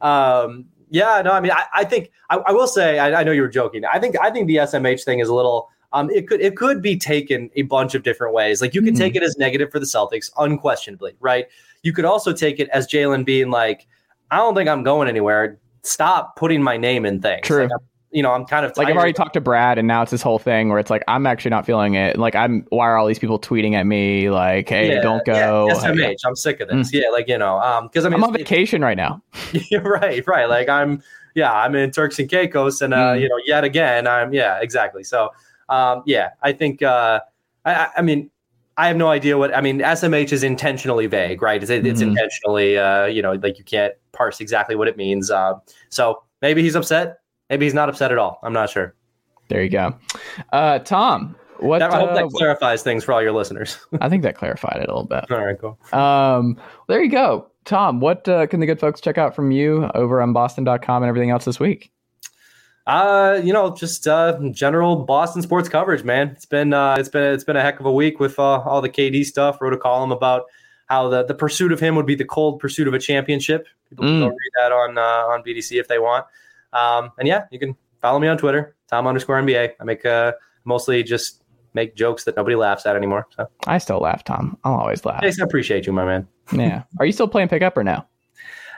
[0.01, 3.31] Um, yeah, no, I mean, I, I think I, I will say, I, I know
[3.31, 3.83] you were joking.
[3.85, 5.69] I think I think the SMH thing is a little.
[5.93, 8.61] Um, it could it could be taken a bunch of different ways.
[8.61, 8.97] Like you can Mhm.
[8.97, 11.47] take it as negative for the Celtics, unquestionably, right?
[11.83, 13.87] You could also take it as Jaylen being like,
[14.31, 15.59] I don't think I'm going anywhere.
[15.83, 17.45] Stop putting my name in things.
[17.47, 17.63] True.
[17.63, 17.79] Like, I'm-
[18.11, 20.21] you know, I'm kind of Like I've already talked to Brad, and now it's this
[20.21, 22.17] whole thing where it's like I'm actually not feeling it.
[22.17, 24.29] Like I'm, why are all these people tweeting at me?
[24.29, 25.67] Like, hey, Yeah, don't go.
[25.67, 26.17] Yeah, SMH.
[26.25, 26.93] I'm sick of this.
[26.93, 29.21] Yeah, like you know, um, because I mean, I'm on vacation right now.
[29.81, 30.45] Right, right.
[30.49, 31.01] Like I'm,
[31.35, 33.21] yeah, I'm in Turks and Caicos, and uh, Mm.
[33.21, 35.03] you know, yet again, I'm, yeah, exactly.
[35.03, 35.29] So,
[35.69, 37.21] um, yeah, I think, uh,
[37.65, 38.29] I, I- I mean,
[38.77, 39.79] I have no idea what I mean.
[39.79, 41.61] SMH is intentionally vague, right?
[41.61, 42.09] It's, it's mm-hmm.
[42.09, 45.29] intentionally, uh, you know, like you can't parse exactly what it means.
[45.29, 45.53] Uh,
[45.89, 47.20] so maybe he's upset.
[47.51, 48.39] Maybe he's not upset at all.
[48.43, 48.95] I'm not sure.
[49.49, 49.93] There you go,
[50.53, 51.35] uh, Tom.
[51.59, 53.77] What that, I hope that uh, clarifies things for all your listeners.
[54.01, 55.29] I think that clarified it a little bit.
[55.29, 55.77] All right, cool.
[55.91, 57.99] Um, there you go, Tom.
[57.99, 61.29] What uh, can the good folks check out from you over on Boston.com and everything
[61.29, 61.91] else this week?
[62.87, 66.29] Uh, you know, just uh, general Boston sports coverage, man.
[66.29, 68.81] It's been uh, it's been it's been a heck of a week with uh, all
[68.81, 69.61] the KD stuff.
[69.61, 70.45] Wrote a column about
[70.87, 73.67] how the, the pursuit of him would be the cold pursuit of a championship.
[73.89, 74.29] People can go mm.
[74.29, 76.25] read that on uh, on BDC if they want.
[76.73, 79.71] Um, and yeah, you can follow me on Twitter, Tom underscore NBA.
[79.79, 80.33] I make uh,
[80.65, 81.43] mostly just
[81.73, 83.27] make jokes that nobody laughs at anymore.
[83.35, 84.57] So I still laugh, Tom.
[84.63, 85.23] I'll always laugh.
[85.23, 86.27] I appreciate you, my man.
[86.51, 86.83] yeah.
[86.99, 88.05] Are you still playing pickup or no?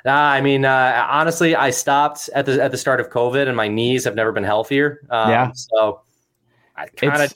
[0.05, 3.55] Uh, I mean, uh, honestly, I stopped at the at the start of COVID, and
[3.55, 4.99] my knees have never been healthier.
[5.09, 5.51] Um, yeah.
[5.53, 6.01] So
[6.75, 7.33] I kind of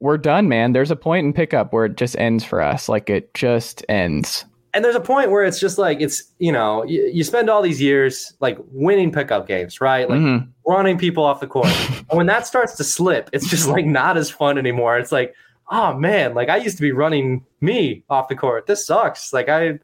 [0.00, 0.72] we're done, man.
[0.72, 2.88] There's a point in pickup where it just ends for us.
[2.88, 4.46] Like it just ends.
[4.74, 7.62] And there's a point where it's just like it's you know you, you spend all
[7.62, 10.08] these years like winning pickup games, right?
[10.08, 10.50] Like mm-hmm.
[10.70, 11.68] running people off the court.
[12.10, 14.98] and when that starts to slip, it's just like not as fun anymore.
[14.98, 15.34] It's like,
[15.70, 18.66] oh man, like I used to be running me off the court.
[18.66, 19.32] This sucks.
[19.32, 19.78] Like I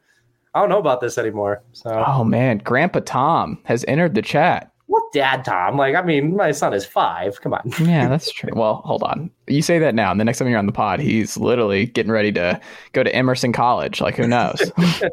[0.53, 1.63] I don't know about this anymore.
[1.71, 2.03] So.
[2.05, 4.72] Oh man, Grandpa Tom has entered the chat.
[4.87, 5.77] What dad Tom?
[5.77, 7.39] Like, I mean, my son is five.
[7.41, 7.61] Come on.
[7.79, 8.51] yeah, that's true.
[8.53, 9.31] Well, hold on.
[9.47, 12.11] You say that now, and the next time you're on the pod, he's literally getting
[12.11, 12.59] ready to
[12.91, 14.01] go to Emerson College.
[14.01, 14.71] Like, who knows?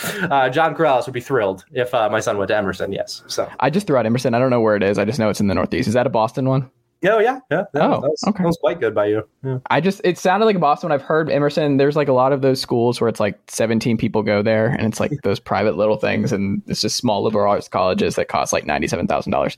[0.30, 2.92] uh, John Corrales would be thrilled if uh, my son went to Emerson.
[2.92, 3.22] Yes.
[3.26, 4.34] So I just threw out Emerson.
[4.34, 4.98] I don't know where it is.
[4.98, 5.88] I just know it's in the Northeast.
[5.88, 6.70] Is that a Boston one?
[7.04, 7.64] Oh yeah, yeah.
[7.72, 8.42] That, oh, that was, okay.
[8.42, 9.22] That was quite good by you.
[9.44, 9.58] Yeah.
[9.70, 10.90] I just it sounded like a Boston.
[10.90, 11.76] I've heard Emerson.
[11.76, 14.88] There's like a lot of those schools where it's like 17 people go there, and
[14.88, 18.52] it's like those private little things, and it's just small liberal arts colleges that cost
[18.52, 19.56] like ninety seven thousand uh, dollars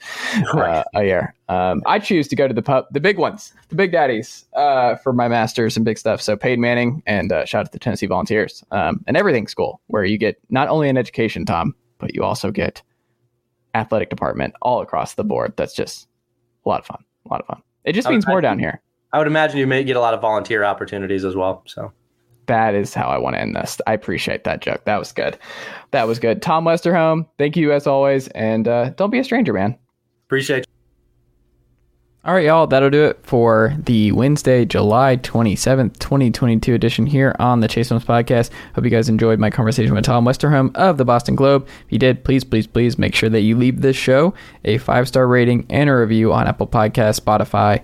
[0.95, 1.34] a year.
[1.49, 4.97] Um, I choose to go to the pub, the big ones, the big daddies, uh,
[4.97, 6.20] for my masters and big stuff.
[6.20, 9.80] So Peyton Manning and uh, shout out to the Tennessee Volunteers um, and everything school
[9.86, 12.82] where you get not only an education, Tom, but you also get
[13.74, 15.55] athletic department all across the board.
[15.57, 16.07] That's just
[16.66, 17.03] a lot of fun.
[17.27, 17.62] A lot of fun.
[17.85, 18.81] It just means more down here.
[19.12, 21.62] I would imagine you may get a lot of volunteer opportunities as well.
[21.66, 21.93] So
[22.47, 23.81] that is how I want to end this.
[23.87, 24.85] I appreciate that joke.
[24.85, 25.39] That was good.
[25.91, 26.43] That was good.
[26.43, 29.79] Tom Westerholm, thank you as always, and uh, don't be a stranger, man.
[30.27, 30.70] Appreciate you.
[32.23, 37.61] All right, y'all, that'll do it for the Wednesday, July 27th, 2022 edition here on
[37.61, 38.51] the Chase Thomas Podcast.
[38.75, 41.66] Hope you guys enjoyed my conversation with Tom Westerholm of the Boston Globe.
[41.66, 44.35] If you did, please, please, please make sure that you leave this show
[44.66, 47.83] a five star rating and a review on Apple Podcasts, Spotify,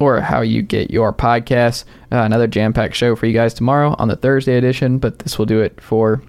[0.00, 1.84] or how you get your podcasts.
[2.10, 5.38] Uh, another jam packed show for you guys tomorrow on the Thursday edition, but this
[5.38, 6.22] will do it for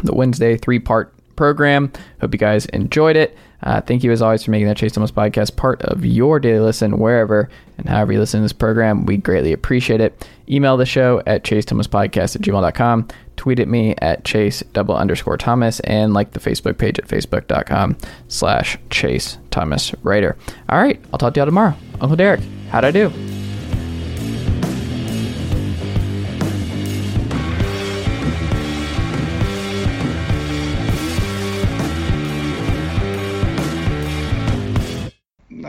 [0.00, 1.90] the Wednesday three part program.
[2.20, 3.34] Hope you guys enjoyed it.
[3.64, 6.60] Uh, thank you as always for making the Chase Thomas podcast part of your daily
[6.60, 7.48] listen wherever
[7.78, 9.06] and however you listen to this program.
[9.06, 10.28] We greatly appreciate it.
[10.48, 13.08] Email the show at chase thomas podcast at gmail.com.
[13.36, 17.96] Tweet at me at chase double underscore thomas and like the Facebook page at facebook.com
[18.28, 20.36] slash chase thomas writer.
[20.68, 21.74] All right, I'll talk to y'all tomorrow.
[22.00, 22.40] Uncle Derek,
[22.70, 23.10] how'd I do?